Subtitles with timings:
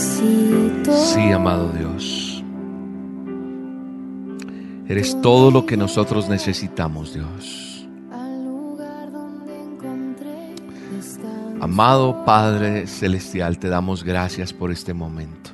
[0.00, 0.92] Necesito.
[0.92, 2.44] Sí, amado Dios.
[4.88, 7.88] Eres todo lo que nosotros necesitamos, Dios.
[11.60, 15.50] Amado Padre Celestial, te damos gracias por este momento.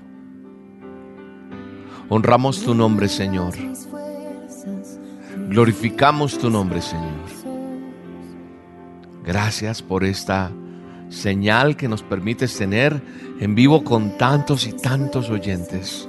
[2.08, 3.52] Honramos tu nombre, Señor.
[5.48, 7.26] Glorificamos tu nombre, Señor.
[9.24, 10.52] Gracias por esta
[11.08, 13.02] señal que nos permites tener
[13.40, 16.08] en vivo con tantos y tantos oyentes,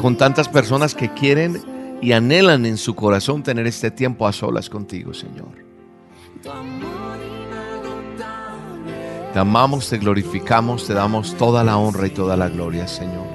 [0.00, 1.60] con tantas personas que quieren
[2.00, 5.66] y anhelan en su corazón tener este tiempo a solas contigo, Señor.
[9.32, 13.26] Te amamos, te glorificamos, te damos toda la honra y toda la gloria, Señor.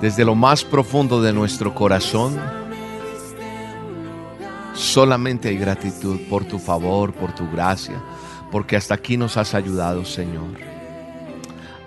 [0.00, 2.38] Desde lo más profundo de nuestro corazón,
[4.74, 8.02] solamente hay gratitud por tu favor, por tu gracia,
[8.52, 10.58] porque hasta aquí nos has ayudado, Señor.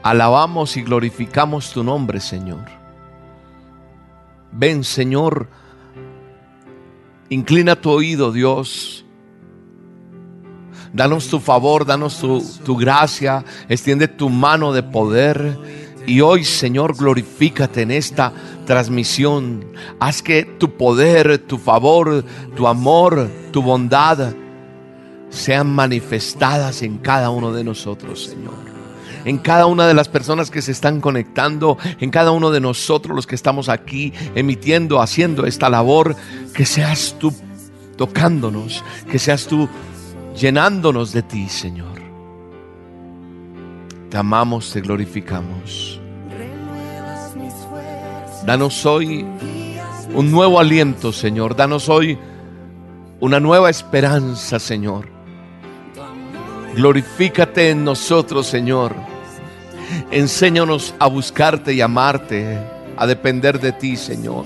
[0.01, 2.65] Alabamos y glorificamos tu nombre, Señor.
[4.51, 5.47] Ven, Señor,
[7.29, 9.05] inclina tu oído, Dios.
[10.91, 15.59] Danos tu favor, danos tu, tu gracia, extiende tu mano de poder.
[16.07, 18.33] Y hoy, Señor, glorifícate en esta
[18.65, 19.65] transmisión.
[19.99, 24.33] Haz que tu poder, tu favor, tu amor, tu bondad
[25.35, 28.53] sean manifestadas en cada uno de nosotros, Señor.
[29.25, 33.15] En cada una de las personas que se están conectando, en cada uno de nosotros
[33.15, 36.15] los que estamos aquí emitiendo, haciendo esta labor,
[36.53, 37.33] que seas tú
[37.97, 39.67] tocándonos, que seas tú
[40.35, 41.99] llenándonos de ti, Señor.
[44.09, 45.99] Te amamos, te glorificamos.
[48.45, 49.25] Danos hoy
[50.13, 51.55] un nuevo aliento, Señor.
[51.55, 52.17] Danos hoy
[53.19, 55.14] una nueva esperanza, Señor.
[56.75, 58.93] Glorifícate en nosotros, Señor.
[60.11, 62.59] Enséñanos a buscarte y amarte,
[62.97, 64.45] a depender de ti, Señor.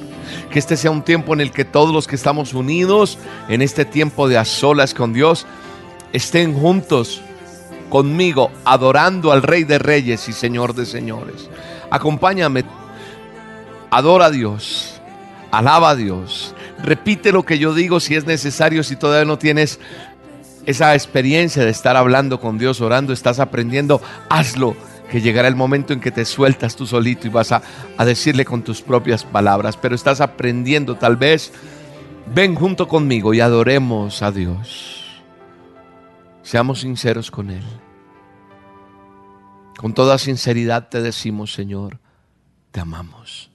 [0.51, 3.83] Que este sea un tiempo en el que todos los que estamos unidos en este
[3.83, 5.47] tiempo de a solas con Dios
[6.13, 7.21] estén juntos
[7.89, 11.49] conmigo, adorando al Rey de Reyes y Señor de Señores.
[11.89, 12.63] Acompáñame,
[13.89, 15.01] adora a Dios,
[15.51, 16.53] alaba a Dios,
[16.83, 19.79] repite lo que yo digo si es necesario, si todavía no tienes
[20.69, 23.99] esa experiencia de estar hablando con Dios, orando, estás aprendiendo,
[24.29, 24.75] hazlo,
[25.09, 27.63] que llegará el momento en que te sueltas tú solito y vas a,
[27.97, 31.51] a decirle con tus propias palabras, pero estás aprendiendo tal vez,
[32.35, 35.23] ven junto conmigo y adoremos a Dios.
[36.43, 37.63] Seamos sinceros con Él.
[39.75, 41.99] Con toda sinceridad te decimos, Señor,
[42.71, 43.49] te amamos.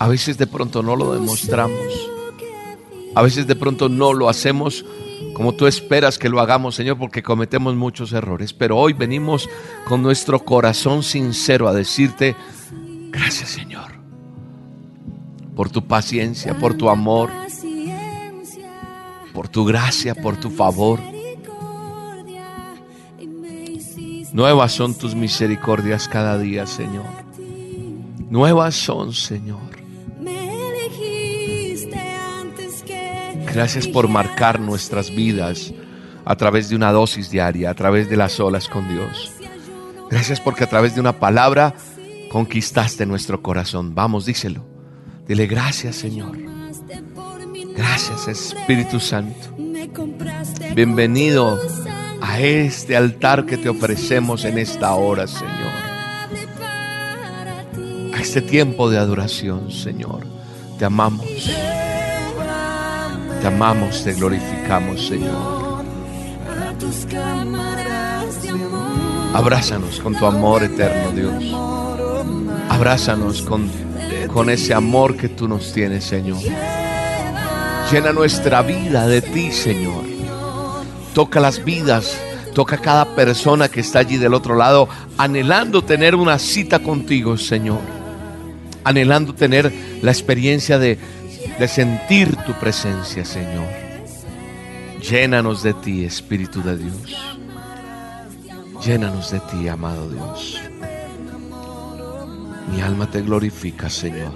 [0.00, 2.10] A veces de pronto no lo demostramos.
[3.14, 4.84] A veces de pronto no lo hacemos
[5.34, 8.52] como tú esperas que lo hagamos, Señor, porque cometemos muchos errores.
[8.52, 9.48] Pero hoy venimos
[9.86, 12.36] con nuestro corazón sincero a decirte,
[13.10, 13.92] gracias, Señor,
[15.56, 17.30] por tu paciencia, por tu amor,
[19.32, 21.00] por tu gracia, por tu favor.
[24.32, 27.06] Nuevas son tus misericordias cada día, Señor.
[28.28, 29.69] Nuevas son, Señor.
[33.52, 35.72] Gracias por marcar nuestras vidas
[36.24, 39.32] a través de una dosis diaria, a través de las olas con Dios.
[40.10, 41.74] Gracias porque a través de una palabra
[42.30, 43.94] conquistaste nuestro corazón.
[43.94, 44.64] Vamos, díselo.
[45.26, 46.38] Dile gracias, Señor.
[47.76, 49.54] Gracias, Espíritu Santo.
[50.74, 51.60] Bienvenido
[52.20, 55.72] a este altar que te ofrecemos en esta hora, Señor.
[58.14, 60.26] A este tiempo de adoración, Señor.
[60.78, 61.26] Te amamos.
[63.40, 65.70] Te amamos, te glorificamos, Señor.
[69.32, 71.56] Abrázanos con tu amor eterno, Dios.
[72.68, 73.70] Abrázanos con,
[74.32, 76.38] con ese amor que tú nos tienes, Señor.
[77.90, 80.04] Llena nuestra vida de ti, Señor.
[81.14, 82.16] Toca las vidas,
[82.54, 87.80] toca cada persona que está allí del otro lado, anhelando tener una cita contigo, Señor.
[88.84, 89.72] Anhelando tener
[90.02, 90.98] la experiencia de,
[91.58, 93.68] de sentir tu presencia, Señor.
[95.00, 97.38] Llénanos de ti, Espíritu de Dios.
[98.84, 100.60] Llénanos de ti, amado Dios.
[102.72, 104.32] Mi alma te glorifica, Señor.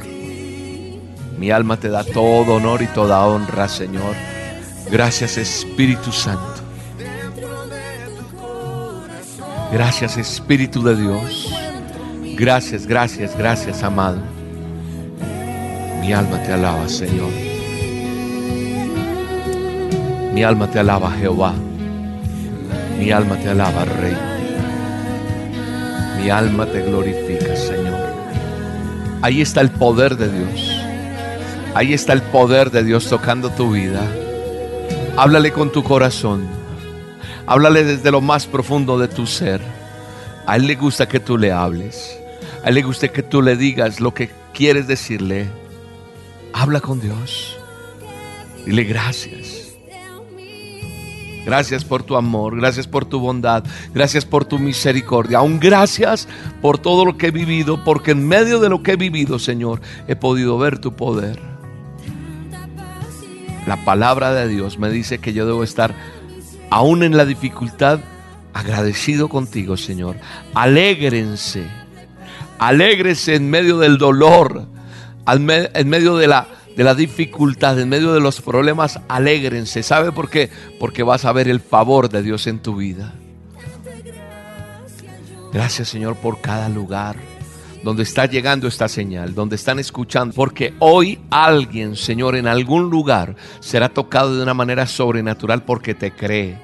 [1.38, 4.14] Mi alma te da todo honor y toda honra, Señor.
[4.90, 6.62] Gracias, Espíritu Santo.
[9.72, 11.52] Gracias, Espíritu de Dios.
[12.36, 14.20] Gracias, gracias, gracias, amado.
[16.04, 17.30] Mi alma te alaba, Señor.
[20.34, 21.54] Mi alma te alaba, Jehová.
[22.98, 24.14] Mi alma te alaba, Rey.
[26.18, 27.98] Mi alma te glorifica, Señor.
[29.22, 30.78] Ahí está el poder de Dios.
[31.74, 34.02] Ahí está el poder de Dios tocando tu vida.
[35.16, 36.46] Háblale con tu corazón.
[37.46, 39.62] Háblale desde lo más profundo de tu ser.
[40.44, 42.20] A Él le gusta que tú le hables.
[42.62, 45.63] A Él le gusta que tú le digas lo que quieres decirle.
[46.56, 47.58] Habla con Dios.
[48.64, 49.74] Dile gracias.
[51.44, 55.38] Gracias por tu amor, gracias por tu bondad, gracias por tu misericordia.
[55.38, 56.26] Aún gracias
[56.62, 59.82] por todo lo que he vivido, porque en medio de lo que he vivido, Señor,
[60.06, 61.38] he podido ver tu poder.
[63.66, 65.94] La palabra de Dios me dice que yo debo estar,
[66.70, 67.98] aún en la dificultad,
[68.54, 70.16] agradecido contigo, Señor.
[70.54, 71.66] Alégrense,
[72.58, 74.68] alégrense en medio del dolor,
[75.26, 79.84] en medio de la de la dificultad, en medio de los problemas, alégrense.
[79.84, 80.50] ¿Sabe por qué?
[80.80, 83.14] Porque vas a ver el favor de Dios en tu vida.
[85.52, 87.16] Gracias Señor por cada lugar
[87.84, 90.34] donde está llegando esta señal, donde están escuchando.
[90.34, 96.10] Porque hoy alguien, Señor, en algún lugar será tocado de una manera sobrenatural porque te
[96.10, 96.56] cree.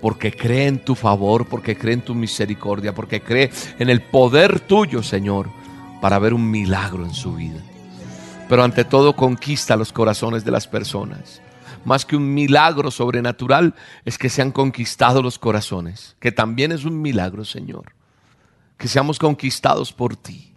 [0.00, 4.60] Porque cree en tu favor, porque cree en tu misericordia, porque cree en el poder
[4.60, 5.48] tuyo, Señor,
[6.04, 7.62] para ver un milagro en su vida
[8.48, 11.40] pero ante todo conquista los corazones de las personas.
[11.84, 13.74] Más que un milagro sobrenatural
[14.04, 17.94] es que se han conquistado los corazones, que también es un milagro, Señor.
[18.78, 20.54] Que seamos conquistados por ti,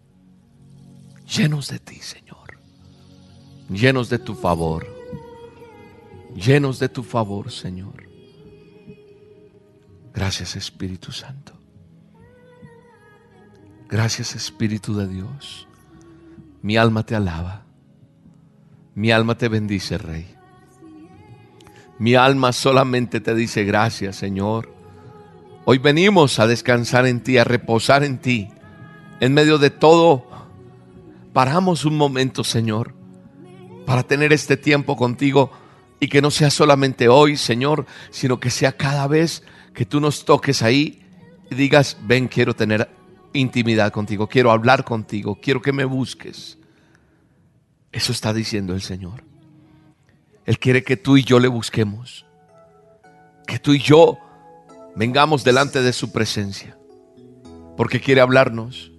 [1.27, 2.59] llenos de ti, Señor,
[3.69, 4.88] llenos de tu favor,
[6.35, 8.07] llenos de tu favor, Señor.
[10.13, 11.56] Gracias, Espíritu Santo.
[13.89, 15.66] Gracias, Espíritu de Dios.
[16.62, 17.63] Mi alma te alaba.
[18.95, 20.28] Mi alma te bendice, Rey.
[21.98, 24.74] Mi alma solamente te dice gracias, Señor.
[25.63, 28.50] Hoy venimos a descansar en ti, a reposar en ti.
[29.22, 30.28] En medio de todo,
[31.31, 32.94] paramos un momento, Señor,
[33.86, 35.50] para tener este tiempo contigo
[36.01, 39.44] y que no sea solamente hoy, Señor, sino que sea cada vez
[39.74, 41.04] que tú nos toques ahí
[41.50, 42.96] y digas, ven, quiero tener
[43.33, 46.57] intimidad contigo, quiero hablar contigo, quiero que me busques.
[47.91, 49.24] Eso está diciendo el Señor.
[50.45, 52.25] Él quiere que tú y yo le busquemos.
[53.45, 54.18] Que tú y yo
[54.95, 56.77] vengamos delante de su presencia.
[57.75, 58.91] Porque quiere hablarnos.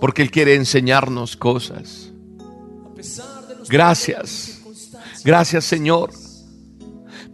[0.00, 2.10] Porque Él quiere enseñarnos cosas.
[3.68, 4.60] Gracias.
[5.24, 6.10] Gracias Señor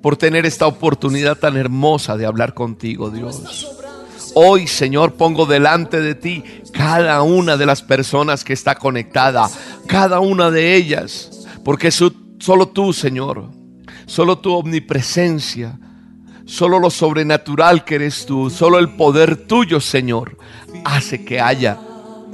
[0.05, 3.41] por tener esta oportunidad tan hermosa de hablar contigo, Dios.
[4.37, 6.43] Hoy, Señor, pongo delante de ti
[6.73, 9.49] cada una de las personas que está conectada,
[9.87, 13.49] cada una de ellas, porque solo tú, Señor,
[14.07, 15.79] solo tu omnipresencia,
[16.47, 20.37] solo lo sobrenatural que eres tú, solo el poder tuyo, Señor,
[20.85, 21.79] hace que haya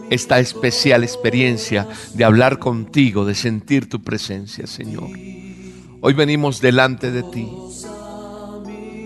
[0.09, 5.11] esta especial experiencia de hablar contigo, de sentir tu presencia, Señor.
[6.01, 7.47] Hoy venimos delante de ti.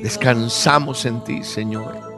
[0.00, 2.13] Descansamos en ti, Señor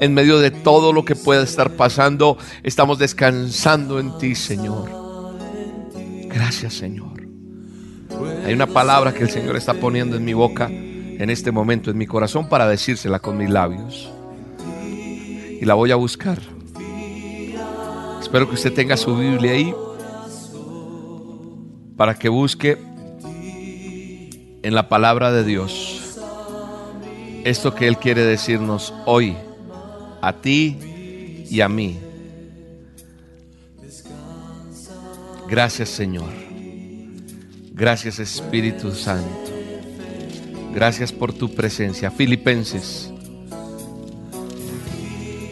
[0.00, 4.88] en medio de todo lo que pueda estar pasando, estamos descansando en ti, Señor.
[6.26, 7.20] Gracias, Señor.
[8.44, 11.98] Hay una palabra que el Señor está poniendo en mi boca en este momento, en
[11.98, 14.10] mi corazón, para decírsela con mis labios.
[15.60, 16.38] Y la voy a buscar.
[18.20, 19.74] Espero que usted tenga su Biblia ahí
[21.96, 22.78] para que busque
[24.62, 26.18] en la palabra de Dios
[27.44, 29.36] esto que Él quiere decirnos hoy
[30.20, 30.76] a ti
[31.50, 31.98] y a mí.
[35.48, 36.30] Gracias Señor.
[37.72, 39.50] Gracias Espíritu Santo.
[40.72, 42.10] Gracias por tu presencia.
[42.10, 43.10] Filipenses.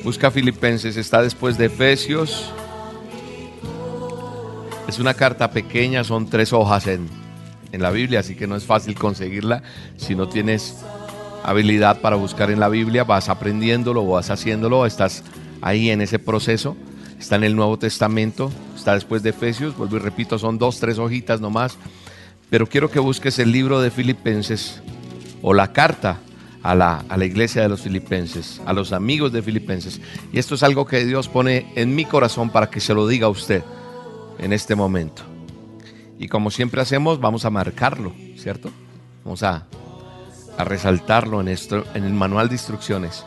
[0.05, 0.97] Busca Filipenses.
[0.97, 2.53] Está después de Efesios.
[4.87, 7.09] Es una carta pequeña, son tres hojas en,
[7.73, 9.63] en la Biblia, así que no es fácil conseguirla
[9.97, 10.83] si no tienes
[11.45, 15.25] habilidad para buscar en la Biblia, vas aprendiéndolo, vas haciéndolo, estás
[15.61, 16.77] ahí en ese proceso.
[17.19, 20.99] Está en el Nuevo Testamento, está después de Efesios, vuelvo y repito, son dos, tres
[20.99, 21.77] hojitas nomás.
[22.49, 24.81] Pero quiero que busques el libro de Filipenses
[25.43, 26.19] o la carta
[26.63, 30.01] a la, a la iglesia de los filipenses, a los amigos de filipenses.
[30.33, 33.27] Y esto es algo que Dios pone en mi corazón para que se lo diga
[33.27, 33.63] a usted
[34.39, 35.23] en este momento.
[36.19, 38.71] Y como siempre hacemos, vamos a marcarlo, ¿cierto?
[39.25, 39.67] Vamos a,
[40.59, 43.25] a resaltarlo en, esto, en el manual de instrucciones.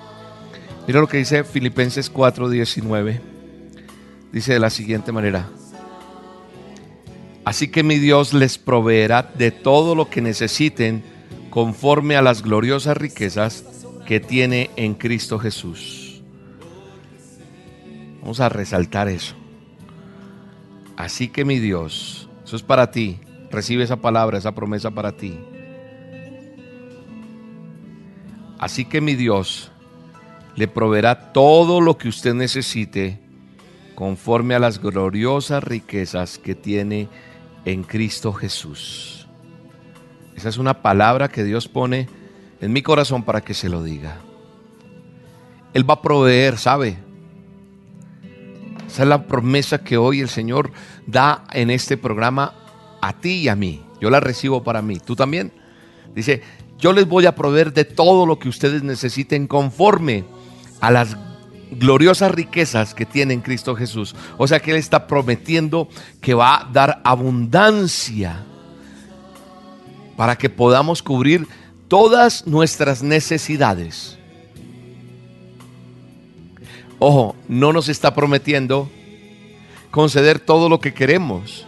[0.86, 3.22] Mira lo que dice Filipenses 4:19.
[4.32, 5.50] Dice de la siguiente manera.
[7.44, 11.04] Así que mi Dios les proveerá de todo lo que necesiten
[11.50, 13.66] conforme a las gloriosas riquezas
[14.06, 16.22] que tiene en Cristo Jesús.
[18.22, 19.36] Vamos a resaltar eso.
[20.98, 23.20] Así que mi Dios, eso es para ti.
[23.50, 25.40] Recibe esa palabra, esa promesa para ti.
[28.62, 29.72] Así que mi Dios
[30.56, 33.20] le proveerá todo lo que usted necesite
[33.96, 37.10] conforme a las gloriosas riquezas que tiene
[37.66, 39.28] en Cristo Jesús.
[40.36, 42.08] Esa es una palabra que Dios pone
[42.62, 44.20] en mi corazón para que se lo diga.
[45.74, 46.98] Él va a proveer, ¿sabe?
[48.86, 50.72] Esa es la promesa que hoy el Señor
[51.08, 52.54] da en este programa
[53.02, 53.82] a ti y a mí.
[54.00, 55.00] Yo la recibo para mí.
[55.00, 55.52] ¿Tú también?
[56.14, 56.42] Dice,
[56.82, 60.26] yo les voy a proveer de todo lo que ustedes necesiten conforme
[60.82, 61.16] a las
[61.72, 64.16] gloriosas riquezas que tiene en Cristo Jesús.
[64.38, 65.88] O sea que Él está prometiendo
[66.20, 68.44] que va a dar abundancia
[70.18, 71.48] para que podamos cubrir
[71.88, 74.18] todas nuestras necesidades.
[76.98, 78.90] Ojo, no nos está prometiendo
[79.92, 81.68] conceder todo lo que queremos,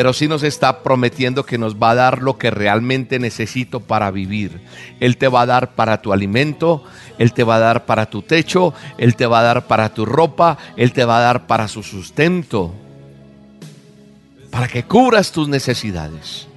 [0.00, 4.10] pero sí nos está prometiendo que nos va a dar lo que realmente necesito para
[4.10, 4.62] vivir.
[4.98, 6.82] Él te va a dar para tu alimento,
[7.18, 10.06] Él te va a dar para tu techo, Él te va a dar para tu
[10.06, 12.72] ropa, Él te va a dar para su sustento,
[14.50, 16.48] para que cubras tus necesidades.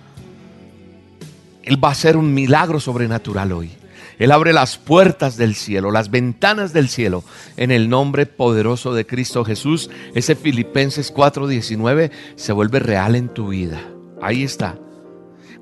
[1.64, 3.72] Él va a hacer un milagro sobrenatural hoy.
[4.20, 7.24] Él abre las puertas del cielo, las ventanas del cielo,
[7.58, 9.90] en el nombre poderoso de Cristo Jesús.
[10.14, 13.82] Ese Filipenses 4:19 se vuelve real en tu vida.
[14.22, 14.78] Ahí está.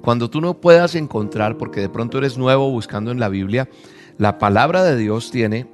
[0.01, 3.70] Cuando tú no puedas encontrar, porque de pronto eres nuevo buscando en la Biblia,
[4.17, 5.67] la palabra de Dios tiene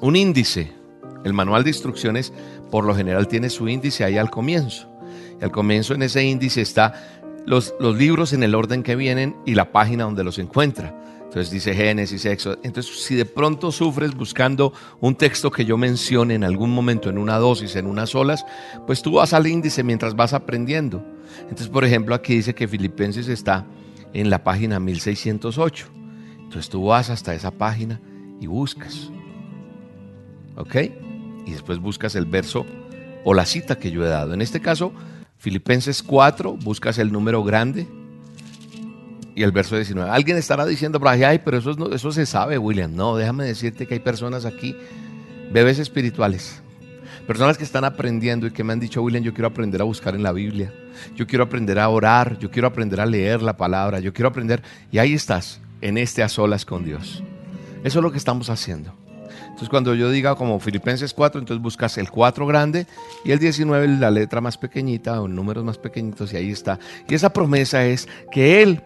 [0.00, 0.72] un índice.
[1.24, 2.32] El manual de instrucciones
[2.70, 4.88] por lo general tiene su índice ahí al comienzo.
[5.40, 6.94] Y al comienzo en ese índice está
[7.46, 10.94] los, los libros en el orden que vienen y la página donde los encuentra.
[11.30, 12.58] Entonces dice Génesis, Éxodo.
[12.64, 17.18] Entonces, si de pronto sufres buscando un texto que yo mencione en algún momento, en
[17.18, 18.44] una dosis, en unas olas,
[18.84, 21.04] pues tú vas al índice mientras vas aprendiendo.
[21.42, 23.64] Entonces, por ejemplo, aquí dice que Filipenses está
[24.12, 25.86] en la página 1608.
[26.40, 28.00] Entonces tú vas hasta esa página
[28.40, 29.12] y buscas.
[30.56, 30.74] ¿Ok?
[31.46, 32.66] Y después buscas el verso
[33.24, 34.34] o la cita que yo he dado.
[34.34, 34.92] En este caso,
[35.38, 37.86] Filipenses 4, buscas el número grande
[39.34, 40.10] y el verso 19.
[40.10, 42.94] Alguien estará diciendo, ay, pero eso, no, eso se sabe, William.
[42.94, 44.76] No, déjame decirte que hay personas aquí,
[45.52, 46.62] bebés espirituales,
[47.26, 50.14] personas que están aprendiendo y que me han dicho, William, yo quiero aprender a buscar
[50.14, 50.72] en la Biblia,
[51.16, 54.62] yo quiero aprender a orar, yo quiero aprender a leer la palabra, yo quiero aprender,
[54.90, 57.22] y ahí estás, en este a solas con Dios.
[57.84, 58.94] Eso es lo que estamos haciendo.
[59.42, 62.86] Entonces cuando yo diga como Filipenses 4, entonces buscas el 4 grande
[63.24, 66.78] y el 19 la letra más pequeñita o números más pequeñitos y ahí está.
[67.08, 68.82] Y esa promesa es que Él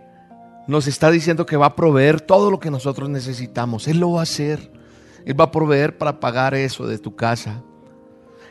[0.66, 3.88] nos está diciendo que va a proveer todo lo que nosotros necesitamos.
[3.88, 4.70] Él lo va a hacer.
[5.24, 7.62] Él va a proveer para pagar eso de tu casa,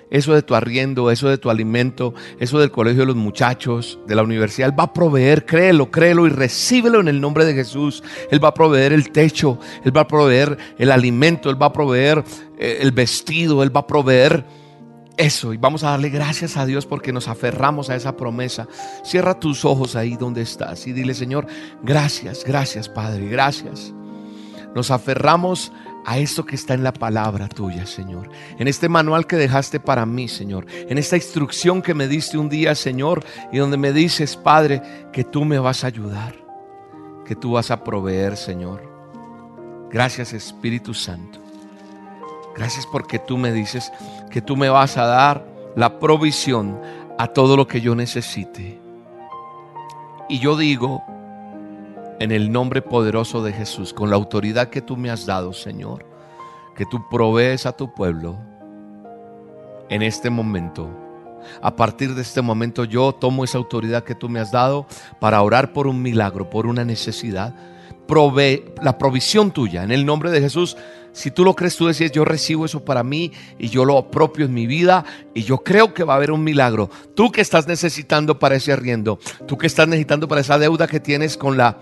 [0.10, 4.16] eso de tu arriendo, eso de tu alimento, eso del colegio de los muchachos, de
[4.16, 4.70] la universidad.
[4.70, 8.04] Él va a proveer, créelo, créelo y recíbelo en el nombre de Jesús.
[8.32, 11.74] Él va a proveer el techo, Él va a proveer el alimento, Él va a
[11.74, 12.24] proveer
[12.58, 14.46] eh, el vestido, Él va a proveer
[15.18, 18.68] eso, y vamos a darle gracias a Dios porque nos aferramos a esa promesa.
[19.04, 21.46] Cierra tus ojos ahí donde estás y dile, Señor,
[21.84, 23.94] gracias, gracias, Padre, gracias.
[24.74, 25.72] Nos aferramos
[26.06, 28.30] a esto que está en la palabra tuya, Señor.
[28.58, 30.66] En este manual que dejaste para mí, Señor.
[30.70, 35.24] En esta instrucción que me diste un día, Señor, y donde me dices, Padre, que
[35.24, 36.36] tú me vas a ayudar,
[37.26, 38.82] que tú vas a proveer, Señor.
[39.92, 41.43] Gracias, Espíritu Santo.
[42.56, 43.92] Gracias porque tú me dices
[44.30, 45.46] que tú me vas a dar
[45.76, 46.80] la provisión
[47.18, 48.80] a todo lo que yo necesite.
[50.30, 51.04] Y yo digo,
[52.20, 56.06] en el nombre poderoso de Jesús, con la autoridad que tú me has dado, Señor,
[56.76, 58.38] que tú provees a tu pueblo
[59.90, 60.90] en este momento.
[61.62, 64.86] A partir de este momento yo tomo esa autoridad que tú me has dado
[65.20, 67.54] para orar por un milagro, por una necesidad.
[68.08, 70.78] Provee la provisión tuya en el nombre de Jesús
[71.14, 74.46] si tú lo crees, tú decías, yo recibo eso para mí y yo lo apropio
[74.46, 75.06] en mi vida
[75.36, 76.90] y yo creo que va a haber un milagro.
[77.16, 81.00] Tú que estás necesitando para ese arriendo, tú que estás necesitando para esa deuda que
[81.00, 81.78] tienes con la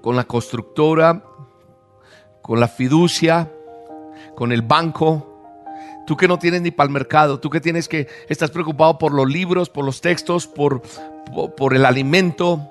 [0.00, 1.24] con la constructora,
[2.40, 3.50] con la fiducia,
[4.36, 5.32] con el banco.
[6.06, 9.12] Tú que no tienes ni para el mercado, tú que tienes que, estás preocupado por
[9.12, 10.80] los libros, por los textos, por,
[11.34, 12.70] por, por el alimento,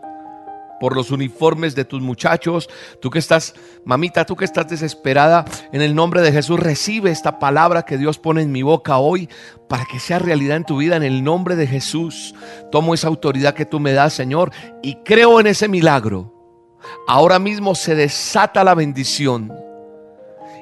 [0.80, 2.70] por los uniformes de tus muchachos.
[3.02, 7.40] Tú que estás, mamita, tú que estás desesperada, en el nombre de Jesús recibe esta
[7.40, 9.30] palabra que Dios pone en mi boca hoy
[9.68, 12.36] para que sea realidad en tu vida en el nombre de Jesús.
[12.72, 14.52] Tomo esa autoridad que tú me das, Señor,
[14.82, 16.34] y creo en ese milagro.
[17.08, 19.52] Ahora mismo se desata la bendición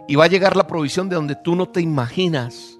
[0.08, 2.80] y va a llegar la provisión de donde tú no te imaginas.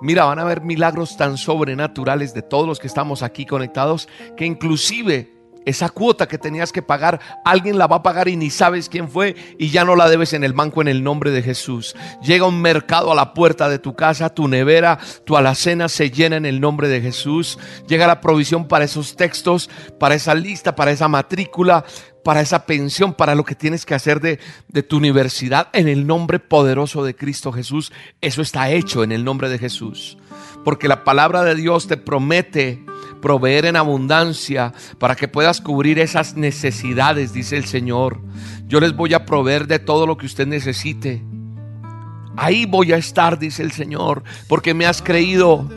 [0.00, 4.46] Mira, van a haber milagros tan sobrenaturales de todos los que estamos aquí conectados que
[4.46, 5.35] inclusive
[5.66, 9.10] esa cuota que tenías que pagar, alguien la va a pagar y ni sabes quién
[9.10, 11.94] fue y ya no la debes en el banco en el nombre de Jesús.
[12.22, 16.36] Llega un mercado a la puerta de tu casa, tu nevera, tu alacena se llena
[16.36, 17.58] en el nombre de Jesús.
[17.88, 19.68] Llega la provisión para esos textos,
[19.98, 21.84] para esa lista, para esa matrícula,
[22.22, 26.06] para esa pensión, para lo que tienes que hacer de, de, tu universidad en el
[26.06, 27.92] nombre poderoso de Cristo Jesús.
[28.20, 30.16] Eso está hecho en el nombre de Jesús.
[30.64, 32.84] Porque la palabra de Dios te promete
[33.20, 38.20] proveer en abundancia para que puedas cubrir esas necesidades, dice el Señor.
[38.66, 41.22] Yo les voy a proveer de todo lo que usted necesite.
[42.36, 45.68] Ahí voy a estar, dice el Señor, porque me has creído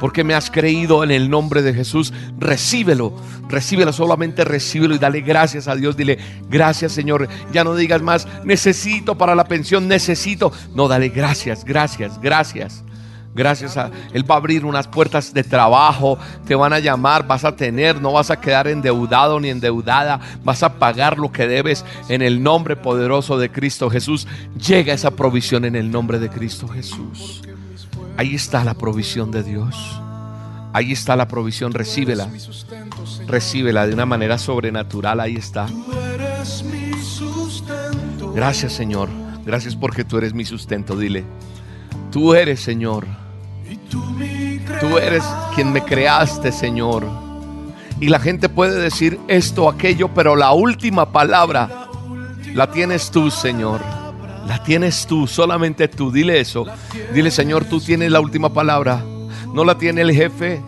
[0.00, 2.12] porque me has creído en el nombre de Jesús.
[2.38, 3.14] Recíbelo,
[3.48, 5.96] recíbelo, solamente recíbelo y dale gracias a Dios.
[5.96, 6.18] Dile,
[6.50, 7.28] gracias Señor.
[7.52, 10.52] Ya no digas más, necesito para la pensión, necesito.
[10.74, 12.84] No, dale gracias, gracias, gracias.
[13.34, 17.44] Gracias a Él va a abrir unas puertas de trabajo, te van a llamar, vas
[17.44, 21.84] a tener, no vas a quedar endeudado ni endeudada, vas a pagar lo que debes
[22.08, 24.28] en el nombre poderoso de Cristo Jesús.
[24.56, 27.42] Llega esa provisión en el nombre de Cristo Jesús.
[28.16, 30.00] Ahí está la provisión de Dios.
[30.72, 32.28] Ahí está la provisión, recíbela.
[33.26, 35.66] Recíbela de una manera sobrenatural, ahí está.
[38.34, 39.08] Gracias Señor,
[39.44, 41.24] gracias porque tú eres mi sustento, dile.
[42.12, 43.23] Tú eres Señor.
[43.90, 47.06] Tú eres quien me creaste, Señor.
[48.00, 51.88] Y la gente puede decir esto, aquello, pero la última palabra
[52.52, 53.80] la tienes tú, Señor.
[54.46, 56.12] La tienes tú, solamente tú.
[56.12, 56.66] Dile eso.
[57.12, 59.02] Dile, Señor, tú tienes la última palabra.
[59.52, 60.60] No la tiene el jefe,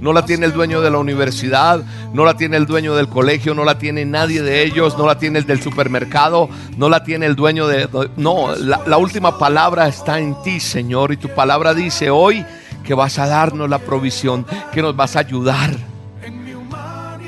[0.00, 1.82] no la tiene el dueño de la universidad,
[2.14, 5.18] no la tiene el dueño del colegio, no la tiene nadie de ellos, no la
[5.18, 7.88] tiene el del supermercado, no la tiene el dueño de...
[8.16, 11.12] No, la, última palabra está en ti, Señor.
[11.12, 12.46] Y tu palabra dice hoy
[12.84, 15.70] que vas a darnos la provisión, que nos vas a ayudar.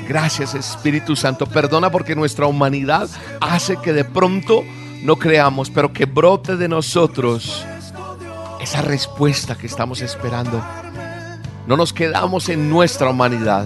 [0.07, 1.45] Gracias Espíritu Santo.
[1.47, 3.09] Perdona porque nuestra humanidad
[3.41, 4.63] hace que de pronto
[5.03, 7.65] no creamos, pero que brote de nosotros
[8.61, 10.63] esa respuesta que estamos esperando.
[11.67, 13.65] No nos quedamos en nuestra humanidad,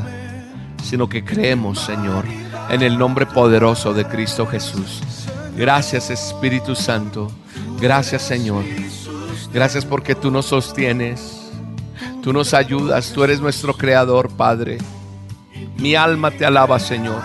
[0.84, 2.26] sino que creemos, Señor,
[2.70, 5.02] en el nombre poderoso de Cristo Jesús.
[5.56, 7.32] Gracias Espíritu Santo.
[7.80, 8.64] Gracias Señor.
[9.54, 11.42] Gracias porque tú nos sostienes.
[12.22, 14.78] Tú nos ayudas, tú eres nuestro creador, Padre.
[15.78, 17.22] Mi alma te alaba, Señor.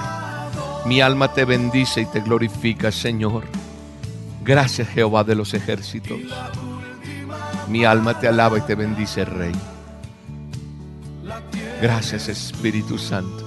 [0.86, 3.44] Mi alma te bendice y te glorifica, Señor.
[4.42, 6.20] Gracias, Jehová de los ejércitos.
[7.68, 9.52] Mi alma te alaba y te bendice, Rey.
[11.82, 13.45] Gracias, Espíritu Santo.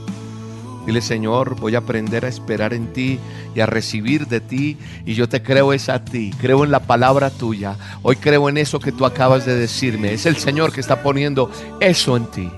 [0.90, 3.20] Dile, Señor, voy a aprender a esperar en ti
[3.54, 4.76] y a recibir de ti.
[5.06, 6.32] Y yo te creo es a ti.
[6.42, 7.76] Creo en la palabra tuya.
[8.02, 10.14] Hoy creo en eso que tú acabas de decirme.
[10.14, 12.50] Es el Señor que está poniendo eso en ti.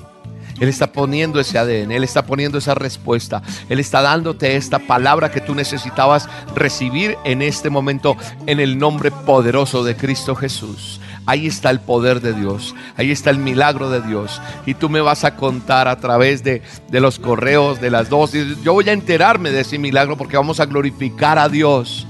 [0.62, 5.32] Él está poniendo ese ADN, Él está poniendo esa respuesta, Él está dándote esta palabra
[5.32, 8.16] que tú necesitabas recibir en este momento
[8.46, 11.01] en el nombre poderoso de Cristo Jesús.
[11.26, 14.42] Ahí está el poder de Dios, ahí está el milagro de Dios.
[14.66, 18.62] Y tú me vas a contar a través de, de los correos, de las dosis.
[18.64, 22.08] Yo voy a enterarme de ese milagro porque vamos a glorificar a Dios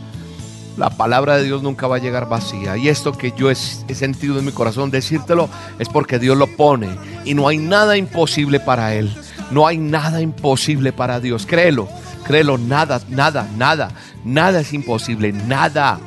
[0.78, 2.78] la palabra de Dios nunca va a llegar vacía.
[2.78, 3.54] Y esto que yo he,
[3.88, 6.90] he, sentido en mi corazón decírtelo es porque Dios lo pone.
[7.26, 9.14] Y no hay nada imposible para Él.
[9.52, 11.46] No hay nada imposible para Dios.
[11.46, 11.90] Créelo,
[12.24, 13.92] créelo, nada, nada, nada.
[14.24, 16.00] Nada es imposible, nada.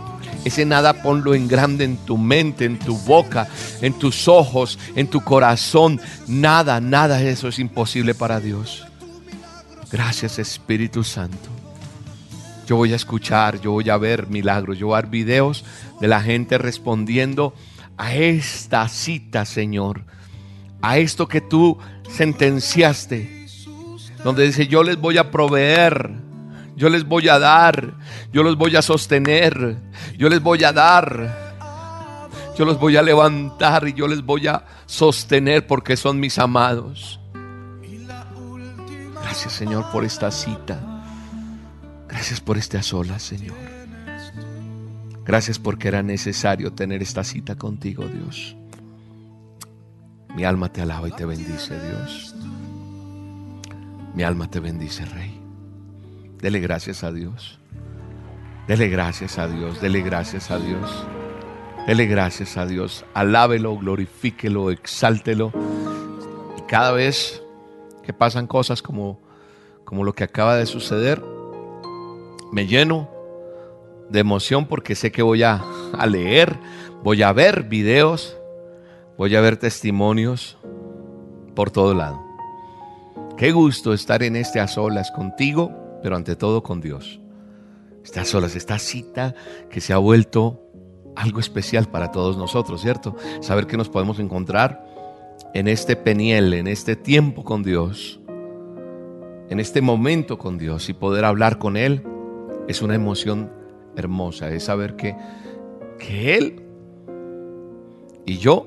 [0.45, 3.49] Ese nada ponlo en grande en tu mente, en tu boca,
[3.81, 6.01] en tus ojos, en tu corazón.
[6.27, 8.87] Nada, nada de eso es imposible para Dios.
[9.91, 11.49] Gracias Espíritu Santo.
[12.67, 15.65] Yo voy a escuchar, yo voy a ver milagros, yo voy a ver videos
[16.01, 17.55] de la gente respondiendo
[17.97, 20.03] a esta cita, Señor,
[20.83, 21.79] a esto que tú
[22.11, 23.47] sentenciaste,
[24.25, 26.11] donde dice, yo les voy a proveer,
[26.77, 27.95] yo les voy a dar,
[28.33, 29.77] yo los voy a sostener,
[30.19, 31.55] yo les voy a dar,
[32.57, 37.21] yo los voy a levantar y yo les voy a sostener porque son mis amados.
[39.23, 40.79] Gracias, Señor, por esta cita.
[42.09, 43.57] Gracias por este a solas, Señor.
[45.25, 48.57] Gracias porque era necesario tener esta cita contigo, Dios.
[50.37, 52.35] Mi alma te alaba y te bendice, Dios.
[54.15, 55.44] Mi alma te bendice, Rey.
[56.45, 57.59] Dele gracias a Dios.
[58.69, 59.81] Dele gracias a Dios.
[59.81, 61.07] Dele gracias a Dios.
[61.87, 63.07] Dele gracias a Dios.
[63.15, 65.53] Alábelo, glorifíquelo, exáltelo.
[66.59, 67.43] Y cada vez
[68.03, 69.23] que pasan cosas como,
[69.87, 71.25] como lo que acaba de suceder,
[72.53, 73.09] me lleno
[74.11, 75.65] de emoción porque sé que voy a,
[75.97, 76.59] a leer,
[77.03, 78.37] voy a ver videos,
[79.17, 80.59] voy a ver testimonios
[81.55, 82.23] por todo lado.
[83.39, 87.19] Qué gusto estar en este a solas contigo, pero ante todo con Dios.
[88.15, 89.35] A solas, esta cita
[89.71, 90.61] que se ha vuelto
[91.17, 93.17] algo especial para todos nosotros, ¿cierto?
[93.41, 94.85] Saber que nos podemos encontrar
[95.55, 98.21] en este peniel, en este tiempo con Dios,
[99.49, 102.05] en este momento con Dios y poder hablar con Él
[102.69, 103.51] es una emoción
[103.97, 105.17] hermosa, es saber que,
[105.99, 106.63] que Él
[108.27, 108.67] y yo,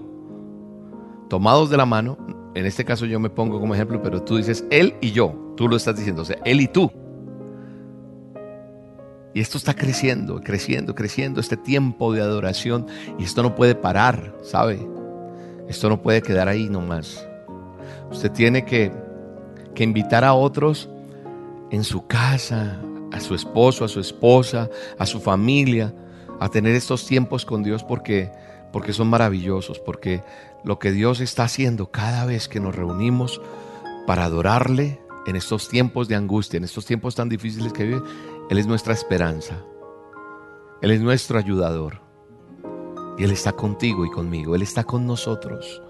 [1.29, 2.17] tomados de la mano,
[2.55, 5.67] en este caso yo me pongo como ejemplo, pero tú dices Él y yo, tú
[5.67, 6.91] lo estás diciendo, o sea, Él y tú.
[9.37, 12.87] Y esto está creciendo, creciendo, creciendo, este tiempo de adoración,
[13.19, 14.79] y esto no puede parar, ¿sabe?
[15.69, 17.23] Esto no puede quedar ahí nomás.
[18.09, 18.91] Usted tiene que,
[19.75, 20.89] que invitar a otros
[21.69, 25.93] en su casa, a su esposo, a su esposa, a su familia,
[26.39, 28.31] a tener estos tiempos con Dios porque,
[28.73, 30.23] porque son maravillosos, porque
[30.63, 33.39] lo que Dios está haciendo cada vez que nos reunimos
[34.07, 38.01] para adorarle en estos tiempos de angustia, en estos tiempos tan difíciles que vive,
[38.49, 39.55] Él es nuestra esperanza.
[40.81, 41.99] Él es nuestro ayudador.
[43.17, 44.55] Y Él está contigo y conmigo.
[44.55, 45.81] Él está con nosotros.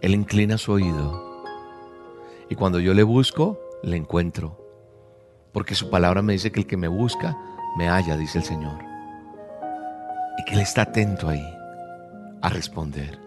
[0.00, 1.44] Él inclina su oído.
[2.48, 4.56] Y cuando yo le busco, le encuentro.
[5.52, 7.36] Porque su palabra me dice que el que me busca,
[7.76, 8.78] me halla, dice el Señor.
[10.38, 11.44] Y que Él está atento ahí
[12.40, 13.18] a responder.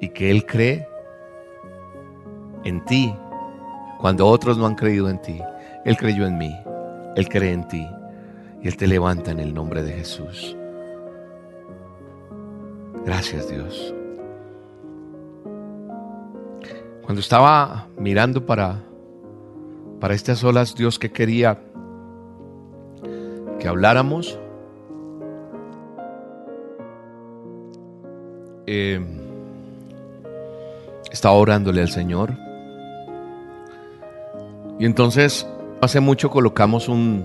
[0.00, 0.88] Y que Él cree
[2.64, 3.14] en ti
[4.00, 5.40] cuando otros no han creído en ti.
[5.84, 6.56] Él creyó en mí.
[7.16, 7.86] Él cree en ti.
[8.62, 10.56] Y Él te levanta en el nombre de Jesús.
[13.04, 13.94] Gracias Dios.
[17.02, 18.82] Cuando estaba mirando para
[20.00, 21.58] para estas olas Dios que quería
[23.60, 24.38] que habláramos.
[28.66, 29.00] Eh,
[31.12, 32.32] estaba orándole al Señor.
[34.78, 35.46] Y entonces,
[35.80, 37.24] hace mucho colocamos un,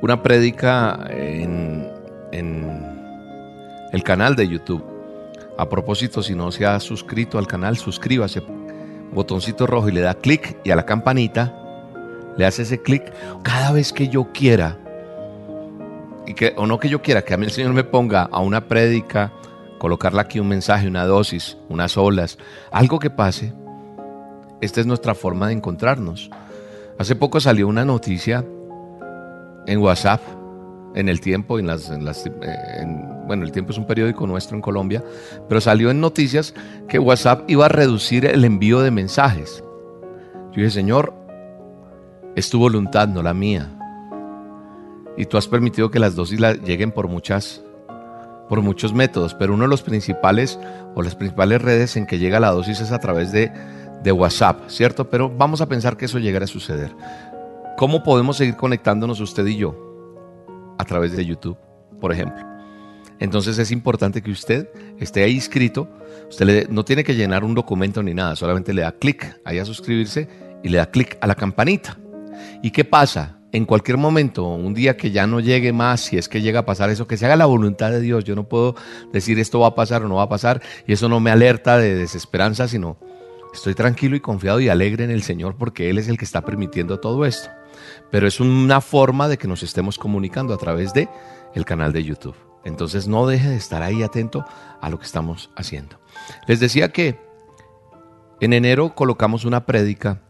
[0.00, 1.90] una prédica en,
[2.32, 2.86] en
[3.92, 4.84] el canal de YouTube.
[5.58, 8.42] A propósito, si no se ha suscrito al canal, suscríbase
[9.12, 11.54] botoncito rojo y le da clic y a la campanita,
[12.36, 14.78] le hace ese clic cada vez que yo quiera,
[16.26, 18.40] y que, o no que yo quiera, que a mí el Señor me ponga a
[18.40, 19.32] una prédica,
[19.78, 22.38] colocarle aquí un mensaje, una dosis, unas olas,
[22.70, 23.52] algo que pase.
[24.60, 26.30] Esta es nuestra forma de encontrarnos.
[27.02, 28.46] Hace poco salió una noticia
[29.66, 30.20] en WhatsApp,
[30.94, 32.86] en el tiempo, en las, en eh,
[33.26, 35.02] bueno, el tiempo es un periódico nuestro en Colombia,
[35.48, 36.54] pero salió en noticias
[36.86, 39.64] que WhatsApp iba a reducir el envío de mensajes.
[40.52, 41.12] Yo dije, Señor,
[42.36, 43.76] es tu voluntad, no la mía.
[45.16, 47.64] Y tú has permitido que las dosis lleguen por muchas,
[48.48, 50.56] por muchos métodos, pero uno de los principales
[50.94, 53.50] o las principales redes en que llega la dosis es a través de,
[54.02, 55.08] de WhatsApp, ¿cierto?
[55.08, 56.94] Pero vamos a pensar que eso llegará a suceder.
[57.76, 59.76] ¿Cómo podemos seguir conectándonos usted y yo?
[60.78, 61.56] A través de YouTube,
[62.00, 62.44] por ejemplo.
[63.18, 65.88] Entonces es importante que usted esté ahí inscrito.
[66.28, 69.64] Usted no tiene que llenar un documento ni nada, solamente le da clic ahí a
[69.64, 70.28] suscribirse
[70.62, 71.96] y le da clic a la campanita.
[72.62, 73.38] ¿Y qué pasa?
[73.52, 76.64] En cualquier momento, un día que ya no llegue más, si es que llega a
[76.64, 78.24] pasar eso, que se haga la voluntad de Dios.
[78.24, 78.74] Yo no puedo
[79.12, 81.76] decir esto va a pasar o no va a pasar y eso no me alerta
[81.76, 82.96] de desesperanza, sino
[83.52, 86.42] estoy tranquilo y confiado y alegre en el Señor porque Él es el que está
[86.42, 87.48] permitiendo todo esto.
[88.10, 91.08] Pero es una forma de que nos estemos comunicando a través de
[91.54, 92.36] el canal de YouTube.
[92.64, 94.44] Entonces no deje de estar ahí atento
[94.80, 95.98] a lo que estamos haciendo.
[96.46, 97.18] Les decía que
[98.40, 100.20] en enero colocamos una prédica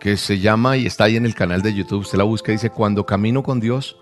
[0.00, 2.00] que se llama y está ahí en el canal de YouTube.
[2.00, 3.96] Usted la busca y dice, cuando camino con Dios,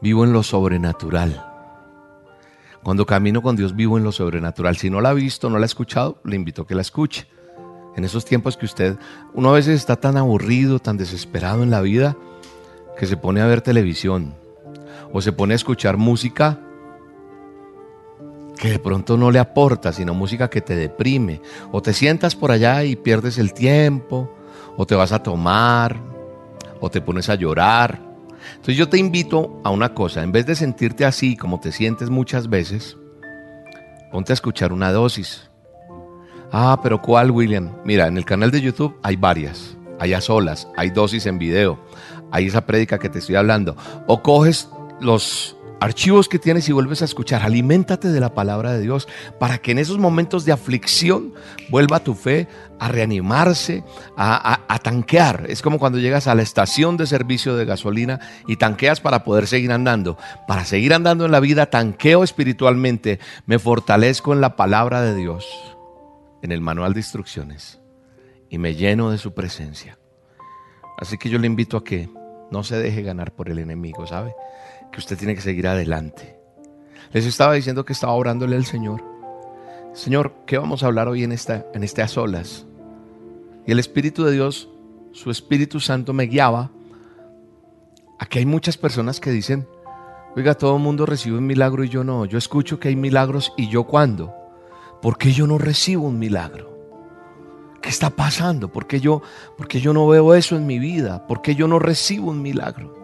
[0.00, 1.53] vivo en lo sobrenatural.
[2.84, 4.76] Cuando camino con Dios, vivo en lo sobrenatural.
[4.76, 7.26] Si no la ha visto, no la ha escuchado, le invito a que la escuche.
[7.96, 8.98] En esos tiempos que usted,
[9.32, 12.14] uno a veces está tan aburrido, tan desesperado en la vida,
[12.98, 14.34] que se pone a ver televisión,
[15.14, 16.60] o se pone a escuchar música
[18.58, 21.40] que de pronto no le aporta, sino música que te deprime,
[21.72, 24.30] o te sientas por allá y pierdes el tiempo,
[24.76, 25.98] o te vas a tomar,
[26.80, 28.13] o te pones a llorar.
[28.50, 32.10] Entonces yo te invito a una cosa, en vez de sentirte así como te sientes
[32.10, 32.96] muchas veces,
[34.10, 35.50] ponte a escuchar una dosis.
[36.52, 37.72] Ah, pero ¿cuál, William?
[37.84, 41.78] Mira, en el canal de YouTube hay varias, hay a solas, hay dosis en video,
[42.30, 43.76] hay esa prédica que te estoy hablando.
[44.06, 44.68] O coges
[45.00, 47.42] los archivos que tienes y vuelves a escuchar.
[47.42, 49.08] Aliméntate de la palabra de Dios
[49.38, 51.34] para que en esos momentos de aflicción
[51.70, 53.84] vuelva tu fe a reanimarse,
[54.16, 55.46] a, tanquear.
[55.48, 59.46] Es como cuando llegas a la estación de servicio de gasolina y tanqueas para poder
[59.46, 60.18] seguir andando.
[60.46, 65.46] Para seguir andando en la vida, tanqueo espiritualmente, me fortalezco en la palabra de Dios,
[66.42, 67.80] en el manual de instrucciones
[68.50, 69.98] y me lleno de su presencia.
[70.98, 72.08] Así que yo le invito a que
[72.50, 74.32] no se deje ganar por el enemigo, ¿sabe?
[74.94, 76.38] Que usted tiene que seguir adelante.
[77.12, 79.02] Les estaba diciendo que estaba orándole al Señor.
[79.92, 82.64] Señor, ¿qué vamos a hablar hoy en, esta, en este a solas?
[83.66, 84.68] Y el Espíritu de Dios,
[85.12, 86.70] su Espíritu Santo me guiaba.
[88.20, 89.66] Aquí hay muchas personas que dicen,
[90.36, 92.24] oiga, todo el mundo recibe un milagro y yo no.
[92.24, 94.32] Yo escucho que hay milagros y yo cuándo.
[95.02, 96.72] ¿Por qué yo no recibo un milagro?
[97.82, 98.68] ¿Qué está pasando?
[98.68, 99.22] ¿Por qué yo,
[99.58, 101.26] por qué yo no veo eso en mi vida?
[101.26, 103.03] ¿Por qué yo no recibo un milagro?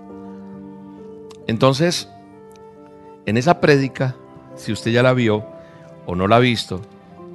[1.51, 2.09] Entonces,
[3.27, 4.15] en esa prédica,
[4.55, 5.45] si usted ya la vio
[6.07, 6.81] o no la ha visto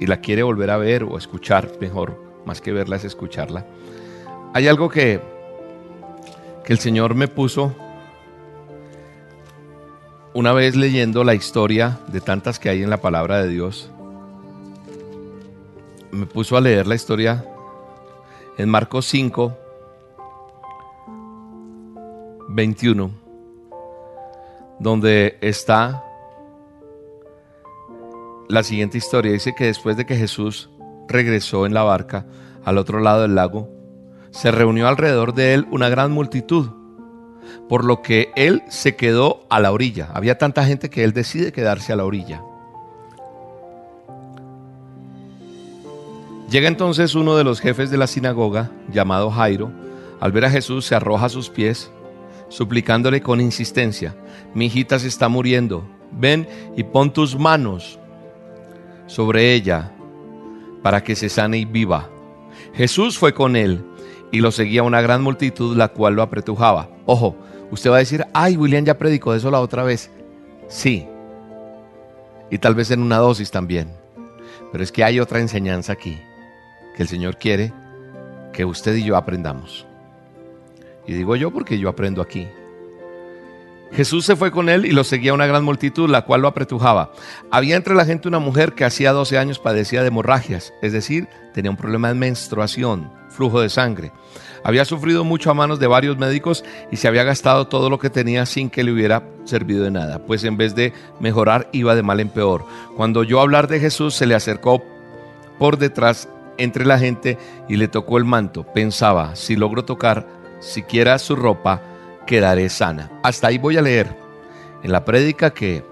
[0.00, 3.66] y la quiere volver a ver o escuchar, mejor, más que verla es escucharla,
[4.54, 5.20] hay algo que,
[6.64, 7.74] que el Señor me puso
[10.32, 13.90] una vez leyendo la historia de tantas que hay en la palabra de Dios.
[16.10, 17.44] Me puso a leer la historia
[18.56, 19.58] en Marcos 5,
[22.48, 23.25] 21
[24.78, 26.02] donde está
[28.48, 29.32] la siguiente historia.
[29.32, 30.70] Dice que después de que Jesús
[31.08, 32.26] regresó en la barca
[32.64, 33.68] al otro lado del lago,
[34.30, 36.70] se reunió alrededor de él una gran multitud,
[37.68, 40.08] por lo que él se quedó a la orilla.
[40.12, 42.42] Había tanta gente que él decide quedarse a la orilla.
[46.50, 49.70] Llega entonces uno de los jefes de la sinagoga, llamado Jairo,
[50.20, 51.90] al ver a Jesús se arroja a sus pies,
[52.48, 54.14] suplicándole con insistencia,
[54.54, 57.98] mi hijita se está muriendo, ven y pon tus manos
[59.06, 59.92] sobre ella
[60.82, 62.08] para que se sane y viva.
[62.74, 63.84] Jesús fue con él
[64.32, 66.88] y lo seguía una gran multitud, la cual lo apretujaba.
[67.06, 67.36] Ojo,
[67.70, 70.10] usted va a decir, ay, William ya predicó de eso la otra vez.
[70.68, 71.06] Sí,
[72.50, 73.90] y tal vez en una dosis también.
[74.72, 76.20] Pero es que hay otra enseñanza aquí
[76.96, 77.72] que el Señor quiere
[78.52, 79.86] que usted y yo aprendamos.
[81.06, 82.48] Y digo yo porque yo aprendo aquí.
[83.92, 87.12] Jesús se fue con él y lo seguía una gran multitud, la cual lo apretujaba.
[87.50, 91.28] Había entre la gente una mujer que hacía 12 años padecía de hemorragias, es decir,
[91.54, 94.12] tenía un problema de menstruación, flujo de sangre.
[94.64, 98.10] Había sufrido mucho a manos de varios médicos y se había gastado todo lo que
[98.10, 102.02] tenía sin que le hubiera servido de nada, pues en vez de mejorar iba de
[102.02, 102.64] mal en peor.
[102.96, 104.82] Cuando oyó hablar de Jesús, se le acercó
[105.58, 107.38] por detrás entre la gente
[107.68, 108.64] y le tocó el manto.
[108.64, 110.26] Pensaba, si logro tocar
[110.60, 111.82] siquiera su ropa,
[112.26, 113.10] quedaré sana.
[113.22, 114.16] Hasta ahí voy a leer.
[114.82, 115.82] En la prédica que,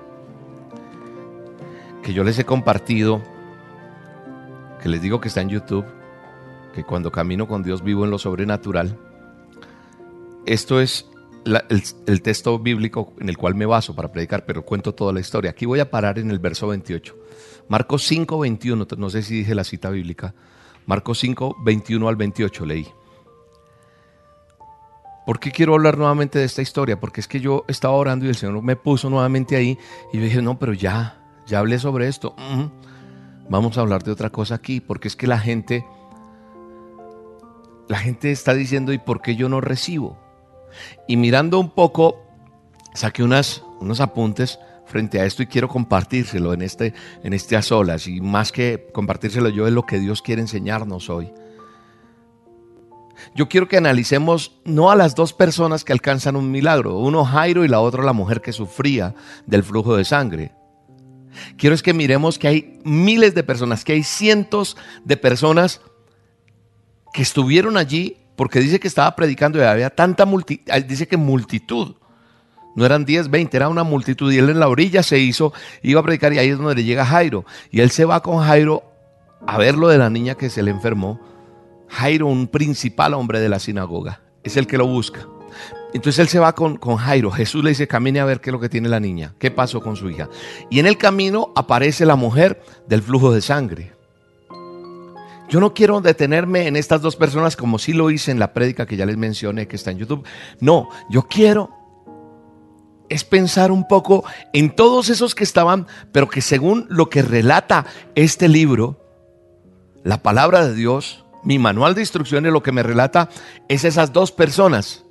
[2.03, 3.23] que yo les he compartido,
[4.83, 5.85] que les digo que está en YouTube,
[6.75, 8.99] que cuando camino con Dios vivo en lo sobrenatural,
[10.47, 11.09] esto es
[11.45, 15.21] el, el, texto bíblico en el cual me baso para predicar, pero cuento toda la
[15.21, 15.53] historia.
[15.53, 17.17] Aquí voy a parar en el verso 28.
[17.69, 20.35] Marcos 5, 21, no sé si dije la cita bíblica.
[20.87, 22.87] Marcos 5, 21 al 28 leí.
[25.27, 27.01] ¿Por qué quiero hablar nuevamente de esta historia?
[27.01, 29.79] Porque es que yo estaba orando y el Señor me puso nuevamente ahí
[30.13, 32.35] y yo dije, no, pero ya, ya hablé sobre esto.
[33.49, 35.87] Vamos a hablar de otra cosa aquí, porque es que la gente,
[37.89, 40.19] la gente está diciendo, ¿y por qué yo no recibo?
[41.09, 42.23] Y mirando un poco,
[42.93, 47.63] saqué unas, unos apuntes frente a esto y quiero compartírselo en este, en este a
[47.63, 48.07] solas.
[48.09, 51.33] Y más que compartírselo yo es lo que Dios quiere enseñarnos hoy.
[53.35, 57.65] Yo quiero que analicemos no a las dos personas que alcanzan un milagro, uno Jairo
[57.65, 59.15] y la otra la mujer que sufría
[59.47, 60.53] del flujo de sangre.
[61.57, 65.81] Quiero es que miremos que hay miles de personas, que hay cientos de personas
[67.13, 71.95] que estuvieron allí porque dice que estaba predicando y había tanta multitud, dice que multitud.
[72.77, 76.01] No eran 10, 20, era una multitud y él en la orilla se hizo, iba
[76.01, 77.45] a predicar y ahí es donde le llega Jairo.
[77.71, 78.83] Y él se va con Jairo
[79.47, 81.21] a ver lo de la niña que se le enfermó
[81.95, 85.27] Jairo, un principal hombre de la sinagoga, es el que lo busca.
[85.93, 87.31] Entonces él se va con, con, Jairo.
[87.31, 89.81] Jesús le dice, camine a ver qué es lo que tiene la niña, qué pasó
[89.81, 90.29] con su hija.
[90.69, 93.93] Y en el camino aparece la mujer del flujo de sangre.
[95.49, 98.87] yo no quiero detenerme en estas dos personas como sí lo hice en la prédica
[98.87, 100.27] que ya les mencioné que está en YouTube.
[100.59, 101.71] No, yo quiero
[103.09, 107.87] es pensar un poco en todos esos que estaban, pero que según lo que relata
[108.15, 109.01] este libro,
[110.03, 113.29] la palabra de Dios, mi manual de instrucciones, lo que me relata
[113.69, 115.05] es esas dos personas.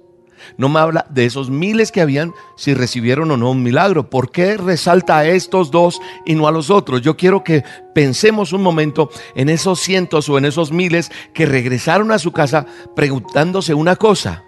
[0.58, 4.10] No me habla de esos miles que habían, si recibieron o no un milagro.
[4.10, 7.02] ¿Por qué resalta a estos dos y no a los otros?
[7.02, 12.12] Yo quiero que pensemos un momento en esos cientos o en esos miles que regresaron
[12.12, 12.66] a su casa
[12.96, 14.44] preguntándose una cosa.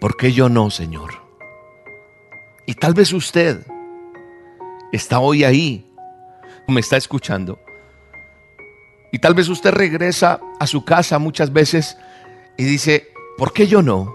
[0.00, 1.22] ¿Por qué yo no, Señor?
[2.66, 3.66] Y tal vez usted
[4.92, 5.90] está hoy ahí,
[6.66, 7.58] me está escuchando.
[9.10, 11.96] Y tal vez usted regresa a su casa muchas veces
[12.56, 14.14] y dice, ¿por qué yo no?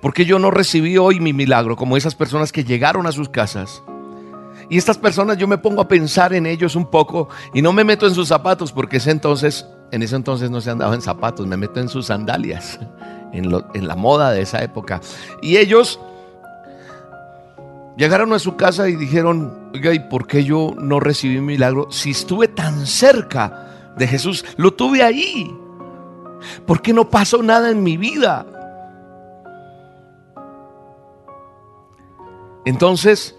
[0.00, 3.28] ¿Por qué yo no recibí hoy mi milagro como esas personas que llegaron a sus
[3.28, 3.82] casas?
[4.70, 7.84] Y estas personas yo me pongo a pensar en ellos un poco y no me
[7.84, 11.46] meto en sus zapatos porque ese entonces, en ese entonces no se andaba en zapatos,
[11.46, 12.78] me meto en sus sandalias,
[13.32, 15.00] en, en la moda de esa época.
[15.42, 16.00] Y ellos
[17.96, 21.88] Llegaron a su casa y dijeron, oiga, ¿y por qué yo no recibí mi milagro?
[21.90, 25.56] Si estuve tan cerca de Jesús, lo tuve ahí.
[26.66, 28.46] ¿Por qué no pasó nada en mi vida?
[32.64, 33.36] Entonces,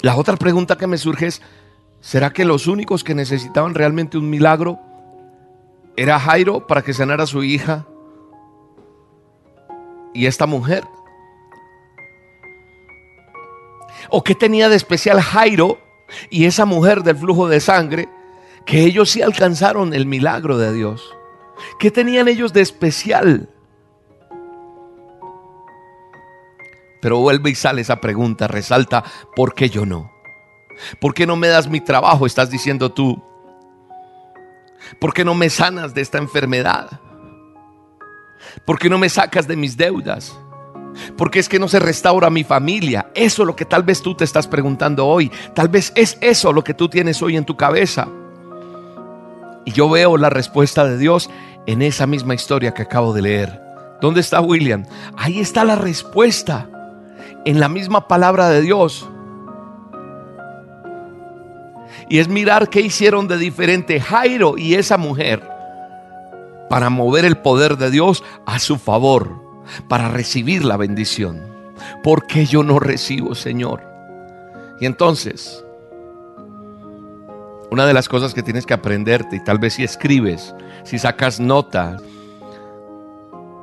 [0.00, 1.42] la otra pregunta que me surge es,
[2.00, 4.78] ¿será que los únicos que necesitaban realmente un milagro
[5.96, 7.86] era Jairo para que sanara a su hija
[10.12, 10.84] y esta mujer?
[14.10, 15.78] ¿O qué tenía de especial Jairo
[16.30, 18.08] y esa mujer del flujo de sangre
[18.64, 21.14] que ellos sí alcanzaron el milagro de Dios?
[21.78, 23.48] ¿Qué tenían ellos de especial?
[27.00, 29.02] Pero vuelve y sale esa pregunta, resalta,
[29.34, 30.12] ¿por qué yo no?
[31.00, 32.26] ¿Por qué no me das mi trabajo?
[32.26, 33.20] Estás diciendo tú.
[35.00, 37.00] ¿Por qué no me sanas de esta enfermedad?
[38.64, 40.36] ¿Por qué no me sacas de mis deudas?
[41.16, 43.08] Porque es que no se restaura mi familia.
[43.14, 45.30] Eso es lo que tal vez tú te estás preguntando hoy.
[45.54, 48.08] Tal vez es eso lo que tú tienes hoy en tu cabeza.
[49.64, 51.30] Y yo veo la respuesta de Dios
[51.66, 53.62] en esa misma historia que acabo de leer.
[54.00, 54.84] ¿Dónde está William?
[55.16, 56.68] Ahí está la respuesta.
[57.44, 59.08] En la misma palabra de Dios.
[62.08, 65.42] Y es mirar qué hicieron de diferente Jairo y esa mujer
[66.68, 69.41] para mover el poder de Dios a su favor
[69.88, 71.40] para recibir la bendición.
[72.02, 73.82] ¿Por qué yo no recibo, Señor?
[74.80, 75.64] Y entonces,
[77.70, 80.54] una de las cosas que tienes que aprenderte, y tal vez si escribes,
[80.84, 82.02] si sacas notas,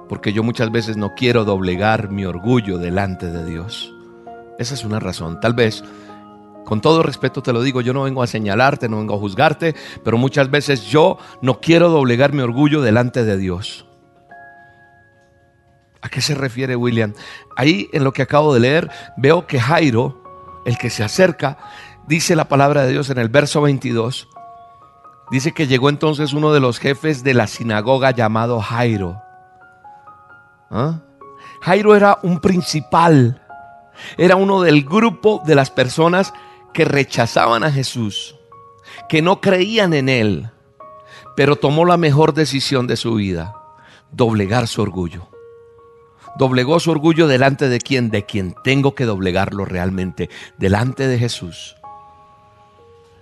[0.08, 3.94] porque yo muchas veces no quiero doblegar mi orgullo delante de Dios.
[4.58, 5.40] Esa es una razón.
[5.40, 5.84] Tal vez,
[6.66, 9.76] con todo respeto te lo digo, yo no vengo a señalarte, no vengo a juzgarte,
[10.04, 13.89] pero muchas veces yo no quiero doblegar mi orgullo delante de Dios.
[16.02, 17.14] ¿A qué se refiere William?
[17.56, 20.24] Ahí en lo que acabo de leer veo que Jairo,
[20.66, 21.58] el que se acerca,
[22.08, 24.30] dice la palabra de Dios en el verso 22.
[25.32, 29.22] Dice que llegó entonces uno de los jefes de la sinagoga llamado Jairo.
[30.72, 31.02] ¿Ah?
[31.62, 33.42] Jairo era un principal,
[34.18, 36.34] era uno del grupo de las personas
[36.74, 38.36] que rechazaban a Jesús,
[39.10, 40.50] que no creían en él,
[41.36, 43.56] pero tomó la mejor decisión de su vida,
[44.12, 45.28] doblegar su orgullo
[46.38, 51.76] doblegó su orgullo delante de quien, de quien tengo que doblegarlo realmente, delante de Jesús.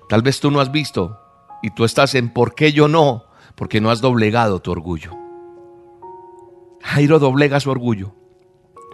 [0.09, 1.19] Tal vez tú no has visto
[1.61, 3.25] y tú estás en ¿por qué yo no?
[3.55, 5.11] Porque no has doblegado tu orgullo.
[6.81, 8.13] Jairo doblega su orgullo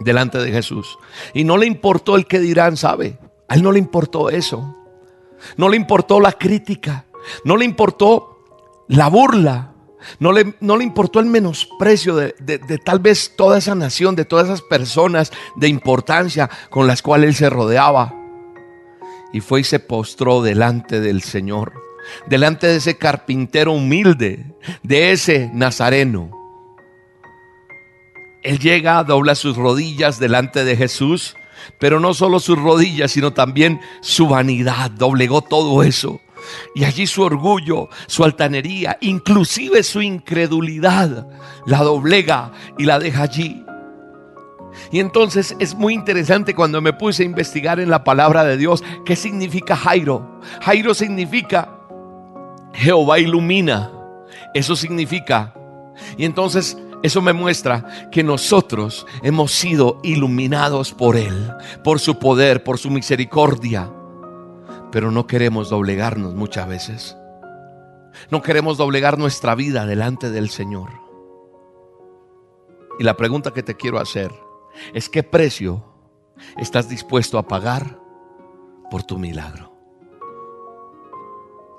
[0.00, 0.98] delante de Jesús.
[1.32, 3.18] Y no le importó el que dirán, ¿sabe?
[3.48, 4.76] A él no le importó eso.
[5.56, 7.04] No le importó la crítica.
[7.44, 8.38] No le importó
[8.88, 9.73] la burla.
[10.18, 14.24] No le, no le importó el menosprecio de, de, tal vez toda esa nación, de
[14.24, 18.14] todas esas personas de importancia con las cuales él se rodeaba.
[19.32, 21.72] Y fue y se postró delante del Señor,
[22.26, 26.30] delante de ese carpintero humilde, de ese nazareno.
[28.42, 31.34] Él llega, dobla sus rodillas delante de Jesús,
[31.80, 36.20] pero no solo sus rodillas, sino también su vanidad, doblegó todo eso
[36.74, 41.26] y allí su orgullo, su altanería, inclusive su incredulidad,
[41.66, 43.64] la doblega y la deja allí.
[44.90, 48.82] Y entonces es muy interesante cuando me puse a investigar en la palabra de Dios
[49.04, 50.40] qué significa Jairo.
[50.62, 51.68] Jairo significa
[52.72, 53.92] Jehová ilumina.
[54.52, 55.54] Eso significa.
[56.16, 61.52] Y entonces eso me muestra que nosotros hemos sido iluminados por Él,
[61.84, 63.90] por su poder, por su misericordia
[64.94, 67.16] pero no queremos doblegarnos muchas veces.
[68.30, 70.90] No queremos doblegar nuestra vida delante del Señor.
[73.00, 74.30] Y la pregunta que te quiero hacer
[74.92, 75.84] es qué precio
[76.58, 77.98] estás dispuesto a pagar
[78.88, 79.72] por tu milagro.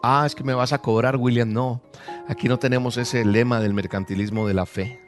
[0.03, 1.53] Ah, es que me vas a cobrar, William.
[1.53, 1.82] No,
[2.28, 5.05] aquí no tenemos ese lema del mercantilismo de la fe.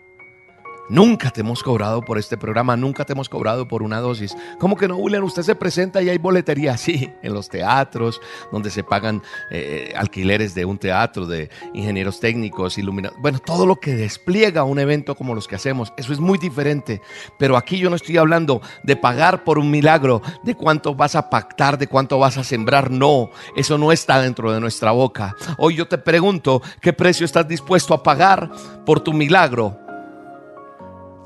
[0.90, 4.38] Nunca te hemos cobrado por este programa, nunca te hemos cobrado por una dosis.
[4.58, 5.24] ¿Cómo que no, William?
[5.24, 8.22] Usted se presenta y hay boletería, sí, en los teatros,
[8.52, 9.22] donde se pagan
[9.52, 13.18] eh, alquileres de un teatro, de ingenieros técnicos, iluminados.
[13.20, 17.02] Bueno, todo lo que despliega un evento como los que hacemos, eso es muy diferente.
[17.38, 21.30] Pero aquí yo no estoy hablando de pagar por un milagro, de cuánto vas a
[21.30, 22.92] pactar, de cuánto vas a sembrar.
[22.92, 25.36] No, eso no está dentro de nuestra boca.
[25.58, 28.50] Hoy yo te pregunto, ¿qué precio estás dispuesto a pagar
[28.86, 29.87] por tu milagro?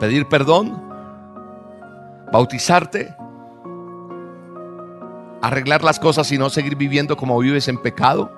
[0.02, 0.82] Pedir perdón,
[2.32, 3.16] bautizarte,
[5.44, 8.32] arreglar las cosas y no seguir viviendo como vives en pecado.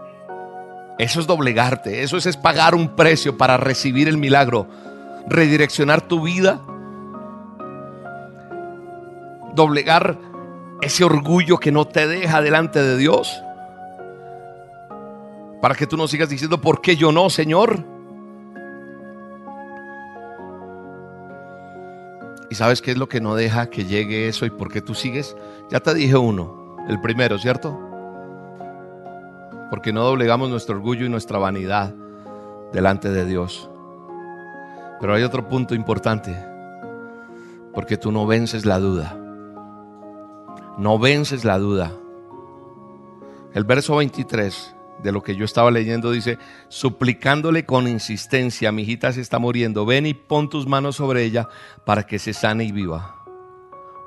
[1.00, 4.68] Eso es doblegarte, eso es, pagar un precio para recibir el milagro,
[5.30, 6.60] redireccionar tu vida,
[9.56, 10.20] doblegar
[10.82, 13.42] ese orgullo que no te deja delante de Dios,
[15.62, 17.93] para que tú no sigas diciendo, ¿por qué yo no, Señor?
[22.54, 24.94] ¿Y sabes qué es lo que no deja que llegue eso y por qué tú
[24.94, 25.36] sigues?
[25.72, 27.80] Ya te dije uno, el primero, ¿cierto?
[29.72, 31.96] Porque no doblegamos nuestro orgullo y nuestra vanidad
[32.72, 33.72] delante de Dios.
[35.02, 36.46] Pero hay otro punto importante,
[37.74, 39.18] porque tú no vences la duda.
[40.78, 41.92] No vences la duda.
[43.56, 44.73] El verso 23
[45.04, 46.38] de lo que yo estaba leyendo, dice,
[46.70, 51.50] suplicándole con insistencia, mi hijita se está muriendo, ven y pon tus manos sobre ella
[51.86, 53.24] para que se sane y viva.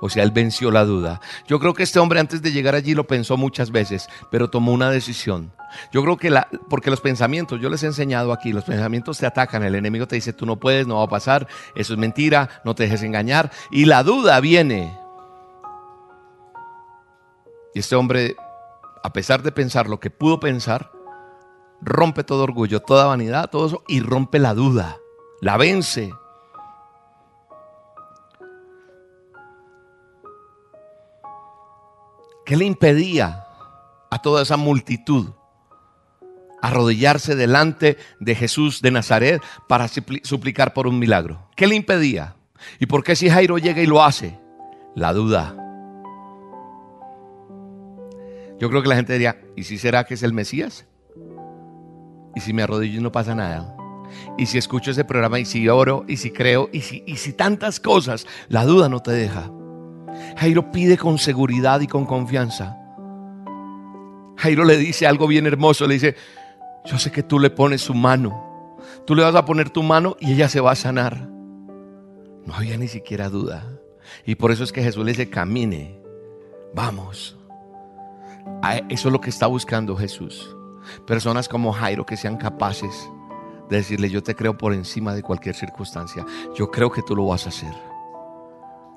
[0.00, 1.20] O sea, él venció la duda.
[1.46, 4.72] Yo creo que este hombre antes de llegar allí lo pensó muchas veces, pero tomó
[4.72, 5.52] una decisión.
[5.92, 9.26] Yo creo que la, porque los pensamientos, yo les he enseñado aquí, los pensamientos te
[9.26, 12.60] atacan, el enemigo te dice, tú no puedes, no va a pasar, eso es mentira,
[12.64, 13.50] no te dejes engañar.
[13.70, 14.96] Y la duda viene.
[17.74, 18.36] Y este hombre
[19.06, 20.90] a pesar de pensar lo que pudo pensar,
[21.80, 24.96] rompe todo orgullo, toda vanidad, todo eso, y rompe la duda,
[25.40, 26.12] la vence.
[32.44, 33.46] ¿Qué le impedía
[34.10, 35.28] a toda esa multitud
[36.60, 41.48] arrodillarse delante de Jesús de Nazaret para suplicar por un milagro?
[41.54, 42.34] ¿Qué le impedía?
[42.80, 44.40] ¿Y por qué si Jairo llega y lo hace?
[44.96, 45.65] La duda.
[48.58, 50.86] Yo creo que la gente diría, ¿y si será que es el Mesías?
[52.34, 53.76] ¿Y si me arrodillo y no pasa nada?
[54.38, 58.26] ¿Y si escucho ese programa y si oro y si creo y si, tantas cosas?
[58.48, 59.50] La duda no te deja.
[60.36, 62.76] Jairo pide con seguridad y con confianza.
[64.36, 66.14] Jairo le dice algo bien hermoso, le dice,
[66.84, 68.76] yo sé que tú le pones su mano,
[69.06, 71.28] tú le vas a poner tu mano y ella se va a sanar.
[72.44, 73.66] No había ni siquiera duda.
[74.24, 75.98] Y por eso es que Jesús le dice, camine,
[76.74, 77.35] vamos.
[78.88, 80.56] Eso es lo que está buscando Jesús.
[81.06, 83.10] Personas como Jairo que sean capaces
[83.68, 86.24] de decirle, yo te creo por encima de cualquier circunstancia.
[86.56, 87.72] Yo creo que tú lo vas a hacer.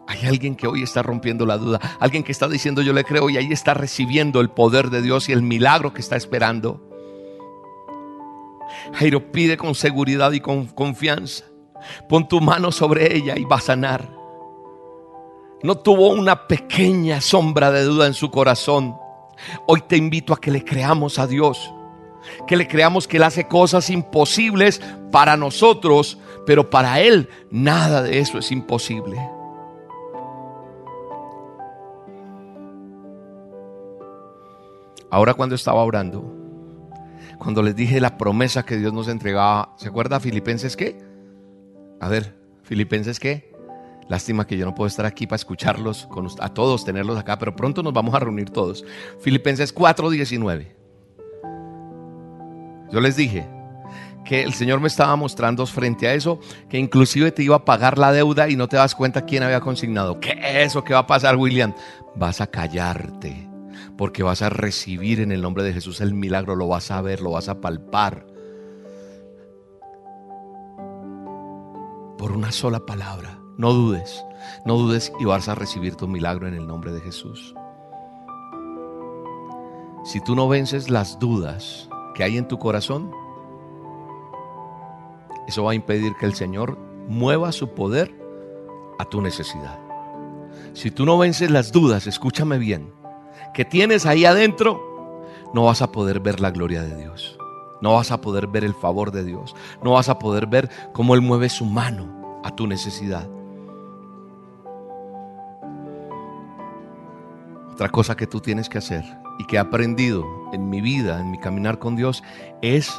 [0.08, 1.80] Hay alguien que hoy está rompiendo la duda.
[2.00, 5.30] Alguien que está diciendo, yo le creo y ahí está recibiendo el poder de Dios
[5.30, 6.82] y el milagro que está esperando.
[8.94, 11.46] Jairo pide con seguridad y con confianza.
[12.08, 14.10] Pon tu mano sobre ella y va a sanar.
[15.62, 18.96] No tuvo una pequeña sombra de duda en su corazón.
[19.68, 21.74] Hoy te invito a que le creamos a Dios.
[22.48, 24.82] Que le creamos que Él hace cosas imposibles
[25.12, 29.18] para nosotros, pero para Él nada de eso es imposible.
[35.12, 36.24] Ahora cuando estaba orando,
[37.40, 41.00] cuando les dije la promesa que Dios nos entregaba, ¿se acuerda Filipenses qué?
[42.00, 43.49] A ver, Filipenses qué?
[44.10, 47.84] Lástima que yo no puedo estar aquí para escucharlos, a todos, tenerlos acá, pero pronto
[47.84, 48.84] nos vamos a reunir todos.
[49.22, 50.76] Filipenses 4:19.
[52.92, 53.48] Yo les dije
[54.26, 56.40] que el Señor me estaba mostrando frente a eso,
[56.70, 59.62] que inclusive te iba a pagar la deuda y no te das cuenta quién había
[59.62, 60.20] consignado.
[60.20, 60.84] ¿Qué es eso?
[60.84, 61.76] ¿Qué va a pasar, William?
[62.16, 63.48] Vas a callarte,
[63.96, 67.22] porque vas a recibir en el nombre de Jesús el milagro, lo vas a ver,
[67.22, 68.26] lo vas a palpar.
[72.18, 73.39] Por una sola palabra.
[73.60, 74.26] No dudes,
[74.64, 77.54] no dudes y vas a recibir tu milagro en el nombre de Jesús.
[80.06, 83.12] Si tú no vences las dudas que hay en tu corazón,
[85.46, 86.78] eso va a impedir que el Señor
[87.10, 88.16] mueva su poder
[88.98, 89.78] a tu necesidad.
[90.72, 92.94] Si tú no vences las dudas, escúchame bien,
[93.54, 97.38] que tienes ahí adentro, no vas a poder ver la gloria de Dios.
[97.82, 99.54] No vas a poder ver el favor de Dios.
[99.84, 103.28] No vas a poder ver cómo Él mueve su mano a tu necesidad.
[107.80, 109.06] Otra cosa que tú tienes que hacer
[109.38, 112.22] y que he aprendido en mi vida, en mi caminar con Dios,
[112.62, 112.92] es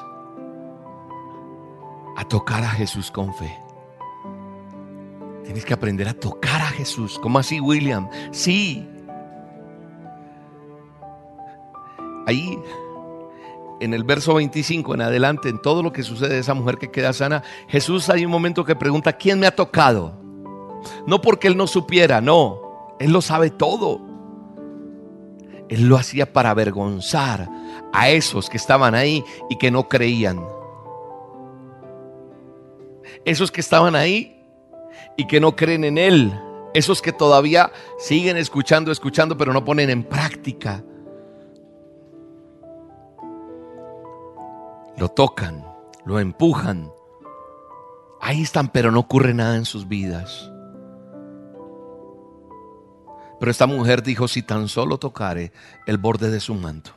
[2.16, 3.62] a tocar a Jesús con fe.
[5.44, 7.18] Tienes que aprender a tocar a Jesús.
[7.18, 8.08] ¿Cómo así, William?
[8.30, 8.88] Sí.
[12.26, 12.58] Ahí,
[13.80, 16.90] en el verso 25 en adelante, en todo lo que sucede de esa mujer que
[16.90, 20.18] queda sana, Jesús hay un momento que pregunta, ¿quién me ha tocado?
[21.06, 22.96] No porque Él no supiera, no.
[22.98, 24.08] Él lo sabe todo.
[25.70, 27.48] Él lo hacía para avergonzar
[27.92, 30.44] a esos que estaban ahí y que no creían.
[33.24, 34.44] Esos que estaban ahí
[35.16, 36.32] y que no creen en Él.
[36.74, 40.82] Esos que todavía siguen escuchando, escuchando, pero no ponen en práctica.
[44.96, 45.64] Lo tocan,
[46.04, 46.90] lo empujan.
[48.20, 50.49] Ahí están, pero no ocurre nada en sus vidas.
[53.40, 55.52] Pero esta mujer dijo, si tan solo tocare
[55.86, 56.92] el borde de su manto.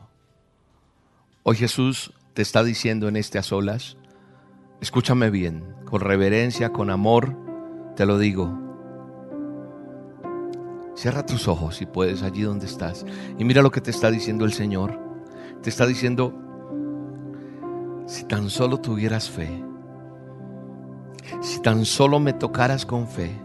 [1.44, 3.96] Hoy Jesús te está diciendo en este a solas,
[4.82, 7.34] escúchame bien, con reverencia, con amor,
[7.96, 8.60] te lo digo.
[10.96, 13.06] Cierra tus ojos si puedes allí donde estás
[13.38, 15.00] y mira lo que te está diciendo el Señor.
[15.62, 16.38] Te está diciendo,
[18.06, 19.64] si tan solo tuvieras fe,
[21.42, 23.40] si tan solo me tocaras con fe,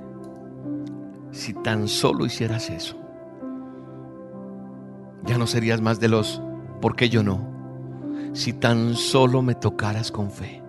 [1.30, 2.96] si tan solo hicieras eso,
[5.24, 6.42] ya no serías más de los,
[6.80, 7.46] ¿por qué yo no?
[8.32, 10.62] Si tan solo me tocaras con fe,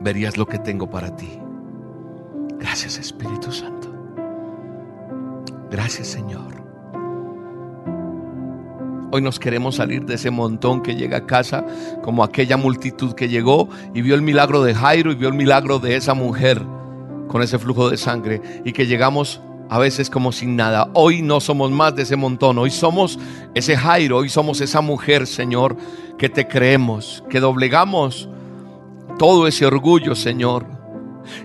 [0.00, 1.38] verías lo que tengo para ti.
[2.58, 3.88] Gracias Espíritu Santo.
[5.70, 6.60] Gracias Señor.
[9.12, 11.64] Hoy nos queremos salir de ese montón que llega a casa,
[12.02, 15.80] como aquella multitud que llegó y vio el milagro de Jairo y vio el milagro
[15.80, 16.64] de esa mujer
[17.30, 20.90] con ese flujo de sangre y que llegamos a veces como sin nada.
[20.94, 23.20] Hoy no somos más de ese montón, hoy somos
[23.54, 25.76] ese Jairo, hoy somos esa mujer, Señor,
[26.18, 28.28] que te creemos, que doblegamos
[29.16, 30.66] todo ese orgullo, Señor,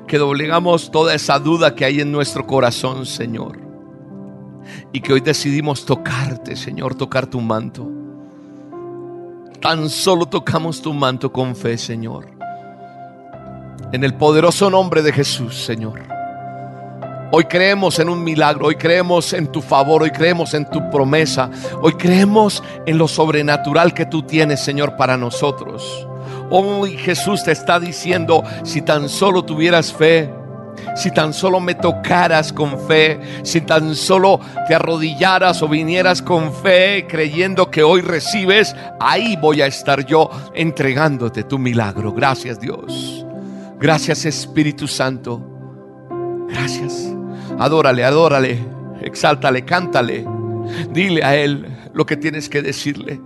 [0.07, 3.59] que doblegamos toda esa duda que hay en nuestro corazón, Señor.
[4.91, 7.87] Y que hoy decidimos tocarte, Señor, tocar tu manto.
[9.61, 12.34] Tan solo tocamos tu manto con fe, Señor.
[13.91, 16.01] En el poderoso nombre de Jesús, Señor.
[17.31, 21.49] Hoy creemos en un milagro, hoy creemos en tu favor, hoy creemos en tu promesa,
[21.81, 26.07] hoy creemos en lo sobrenatural que tú tienes, Señor, para nosotros.
[26.49, 30.29] Hoy Jesús te está diciendo, si tan solo tuvieras fe,
[30.95, 36.53] si tan solo me tocaras con fe, si tan solo te arrodillaras o vinieras con
[36.53, 42.13] fe creyendo que hoy recibes, ahí voy a estar yo entregándote tu milagro.
[42.13, 43.25] Gracias Dios.
[43.85, 45.39] Gracias Espíritu Santo.
[46.49, 47.13] Gracias.
[47.59, 48.57] Adórale, adórale,
[48.99, 50.25] exáltale, cántale.
[50.89, 53.21] Dile a Él lo que tienes que decirle.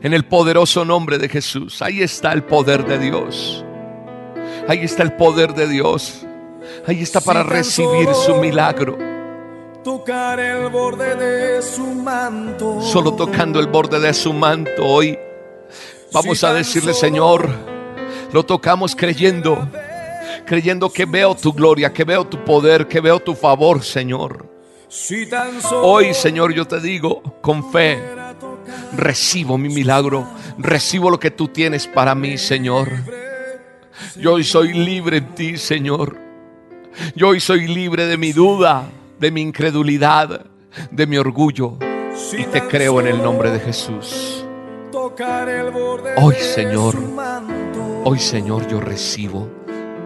[0.00, 1.82] En el poderoso nombre de Jesús.
[1.82, 3.64] Ahí está el poder de Dios.
[4.68, 6.24] Ahí está el poder de Dios.
[6.86, 8.96] Ahí está para recibir su milagro.
[9.82, 12.80] Tocar el borde de su manto.
[12.80, 15.18] Solo tocando el borde de su manto hoy.
[16.12, 17.69] Vamos a decirle, Señor,
[18.32, 19.68] lo tocamos creyendo,
[20.46, 24.48] creyendo que veo tu gloria, que veo tu poder, que veo tu favor, Señor.
[25.72, 27.98] Hoy, Señor, yo te digo, con fe,
[28.92, 30.26] recibo mi milagro,
[30.58, 32.90] recibo lo que tú tienes para mí, Señor.
[34.16, 36.16] Yo hoy soy libre en ti, Señor.
[37.14, 40.46] Yo hoy soy libre de mi duda, de mi incredulidad,
[40.90, 41.78] de mi orgullo.
[42.36, 44.44] Y te creo en el nombre de Jesús.
[46.16, 46.96] Hoy, Señor.
[48.02, 49.48] Hoy, Señor, yo recibo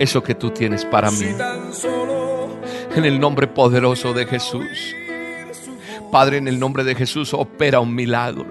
[0.01, 1.27] eso que tú tienes para mí.
[2.97, 4.67] En el nombre poderoso de Jesús.
[6.11, 8.47] Padre, en el nombre de Jesús, opera un milagro.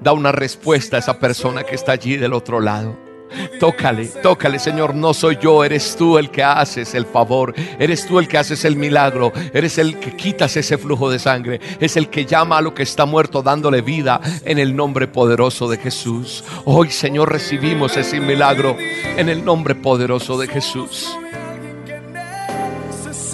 [0.00, 3.07] Da una respuesta a esa persona que está allí del otro lado.
[3.60, 4.94] Tócale, tócale, Señor.
[4.94, 7.54] No soy yo, eres tú el que haces el favor.
[7.78, 9.32] Eres tú el que haces el milagro.
[9.52, 11.60] Eres el que quitas ese flujo de sangre.
[11.80, 15.68] Es el que llama a lo que está muerto dándole vida en el nombre poderoso
[15.68, 16.44] de Jesús.
[16.64, 21.16] Hoy, Señor, recibimos ese milagro en el nombre poderoso de Jesús.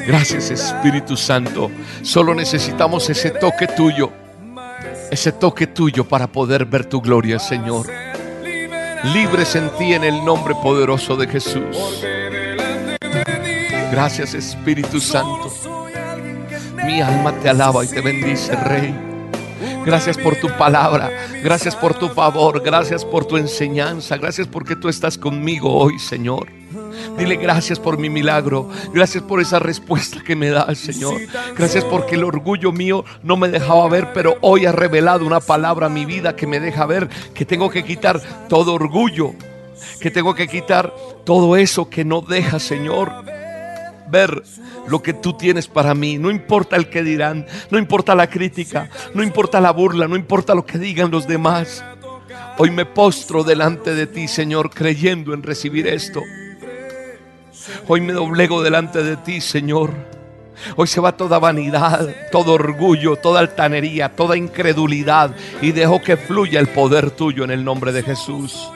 [0.07, 1.71] Gracias Espíritu Santo.
[2.03, 4.13] Solo necesitamos ese toque tuyo.
[5.11, 7.87] Ese toque tuyo para poder ver tu gloria, Señor.
[9.13, 12.03] Libres en ti en el nombre poderoso de Jesús.
[13.91, 15.53] Gracias Espíritu Santo.
[16.87, 18.95] Mi alma te alaba y te bendice, Rey.
[19.85, 21.11] Gracias por tu palabra.
[21.43, 22.63] Gracias por tu favor.
[22.63, 24.17] Gracias por tu enseñanza.
[24.17, 26.64] Gracias porque tú estás conmigo hoy, Señor.
[27.19, 28.69] Dile gracias por mi milagro.
[28.93, 31.21] Gracias por esa respuesta que me das, Señor.
[31.57, 35.87] Gracias porque el orgullo mío no me dejaba ver, pero hoy ha revelado una palabra
[35.87, 39.33] a mi vida que me deja ver que tengo que quitar todo orgullo.
[40.01, 40.95] Que tengo que quitar
[41.25, 43.13] todo eso que no deja, Señor,
[44.09, 44.43] ver
[44.87, 46.19] lo que tú tienes para mí.
[46.19, 50.55] No importa el que dirán, no importa la crítica, no importa la burla, no importa
[50.55, 51.85] lo que digan los demás.
[52.59, 56.23] Hoy me postro delante de ti, Señor, creyendo en recibir esto.
[57.87, 59.93] Hoy me doblego delante de ti, Señor.
[60.77, 66.61] Hoy se va toda vanidad, todo orgullo, toda altanería, toda incredulidad y dejo que fluya
[66.61, 68.71] el poder tuyo en el nombre de Jesús.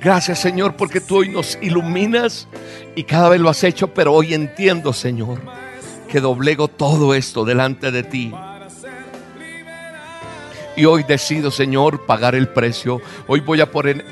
[0.00, 2.48] Gracias Señor porque tú hoy nos iluminas
[2.94, 5.40] y cada vez lo has hecho, pero hoy entiendo Señor
[6.08, 8.34] que doblego todo esto delante de ti.
[10.74, 13.02] Y hoy decido, Señor, pagar el precio.
[13.26, 14.04] Hoy voy a poner,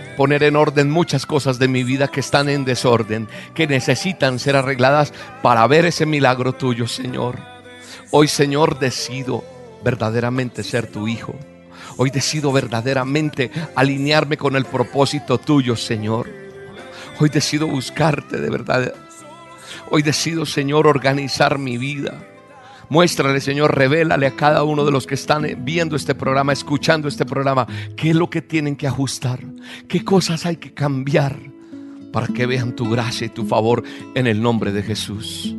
[0.42, 5.14] en orden muchas cosas de mi vida que están en desorden, que necesitan ser arregladas
[5.42, 7.38] para ver ese milagro tuyo, Señor.
[8.10, 9.42] Hoy, Señor, decido
[9.82, 11.34] verdaderamente ser tu hijo.
[11.96, 16.28] Hoy decido verdaderamente alinearme con el propósito tuyo, Señor.
[17.18, 18.94] Hoy decido buscarte de verdad.
[19.90, 22.22] Hoy decido, Señor, organizar mi vida.
[22.90, 27.24] Muéstrale, Señor, revélale a cada uno de los que están viendo este programa, escuchando este
[27.24, 27.66] programa,
[27.96, 29.40] qué es lo que tienen que ajustar,
[29.86, 31.38] qué cosas hay que cambiar
[32.12, 33.84] para que vean tu gracia y tu favor
[34.16, 35.54] en el nombre de Jesús.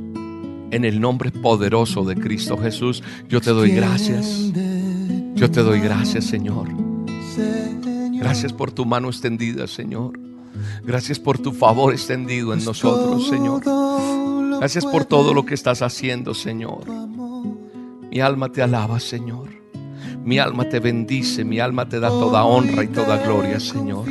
[0.72, 4.52] En el nombre poderoso de Cristo Jesús, yo te doy gracias.
[5.36, 6.68] Yo te doy gracias, Señor.
[8.14, 10.20] Gracias por tu mano extendida, Señor.
[10.84, 13.64] Gracias por tu favor extendido en nosotros, Señor.
[14.62, 16.84] Gracias por todo lo que estás haciendo, Señor.
[18.12, 19.50] Mi alma te alaba, Señor.
[20.24, 24.06] Mi alma te bendice, mi alma te da toda honra y toda gloria, Señor.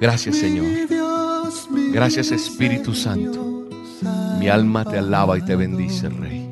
[0.00, 0.64] Gracias, Señor.
[1.92, 3.68] Gracias, Espíritu Santo.
[4.38, 6.48] Mi alma te alaba y te bendice, Rey.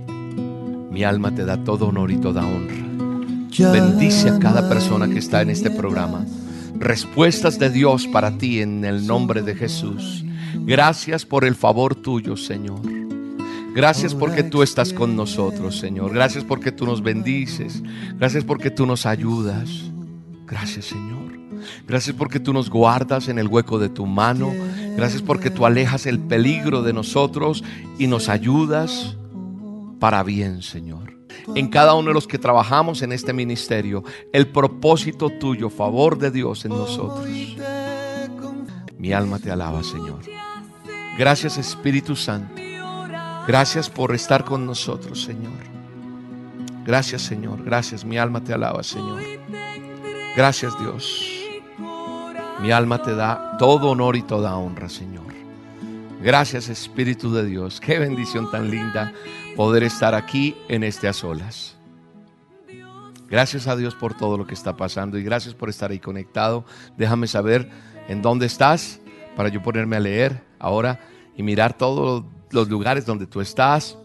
[0.91, 3.73] Mi alma te da todo honor y toda honra.
[3.73, 6.27] Bendice a cada persona que está en este programa.
[6.79, 10.27] Respuestas de Dios para ti en el nombre de Jesús.
[10.55, 12.81] Gracias por el favor tuyo, Señor.
[13.75, 16.13] Gracias porque tú estás con nosotros, Señor.
[16.13, 17.83] Gracias porque tú nos bendices.
[18.17, 19.69] Gracias porque tú nos ayudas.
[20.47, 21.39] Gracias, Señor.
[21.87, 24.53] Gracias porque tú nos guardas en el hueco de tu mano.
[24.97, 27.63] Gracias porque tú alejas el peligro de nosotros
[27.99, 29.17] y nos ayudas
[30.01, 31.19] para bien, Señor.
[31.55, 36.31] En cada uno de los que trabajamos en este ministerio, el propósito tuyo, favor de
[36.31, 37.27] Dios en nosotros.
[38.99, 40.21] Mi alma te alaba, Señor.
[41.17, 42.61] Gracias, Espíritu Santo.
[43.47, 45.53] Gracias por estar con nosotros, Señor.
[46.85, 47.65] Gracias, Señor.
[47.65, 48.05] Gracias.
[48.05, 49.23] Mi alma te alaba, Señor.
[50.37, 51.25] Gracias, Dios.
[52.61, 55.27] Mi alma te da todo honor y toda honra, Señor.
[56.21, 57.81] Gracias, Espíritu de Dios.
[57.81, 59.13] Qué bendición tan linda
[59.55, 61.77] poder estar aquí en este a solas.
[63.29, 66.65] Gracias a Dios por todo lo que está pasando y gracias por estar ahí conectado.
[66.97, 67.71] Déjame saber
[68.09, 69.01] en dónde estás
[69.37, 71.01] para yo ponerme a leer ahora
[71.37, 73.97] y mirar todos los lugares donde tú estás.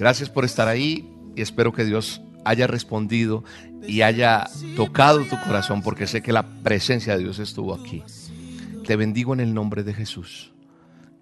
[0.00, 3.44] Gracias por estar ahí y espero que Dios haya respondido
[3.86, 8.02] y haya tocado tu corazón porque sé que la presencia de Dios estuvo aquí.
[8.86, 10.52] Te bendigo en el nombre de Jesús.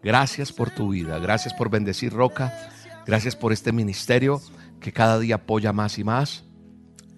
[0.02, 2.70] Gracias por tu vida, gracias por bendecir Roca,
[3.07, 4.40] gracias por este ministerio
[4.80, 6.45] que cada día apoya más y más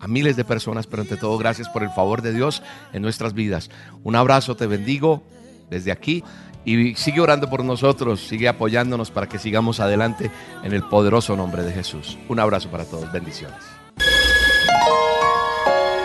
[0.00, 3.34] a miles de personas, pero ante todo gracias por el favor de Dios en nuestras
[3.34, 3.70] vidas.
[4.04, 5.22] Un abrazo, te bendigo
[5.70, 6.22] desde aquí
[6.64, 10.30] y sigue orando por nosotros, sigue apoyándonos para que sigamos adelante
[10.62, 12.18] en el poderoso nombre de Jesús.
[12.28, 13.58] Un abrazo para todos, bendiciones.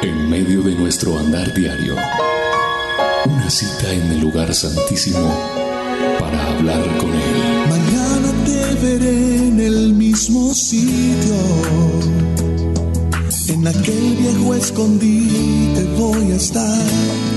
[0.01, 1.95] En medio de nuestro andar diario,
[3.25, 5.33] una cita en el lugar santísimo
[6.19, 7.69] para hablar con Él.
[7.69, 12.22] Mañana te veré en el mismo sitio.
[13.47, 17.32] En aquel viejo escondite voy a estar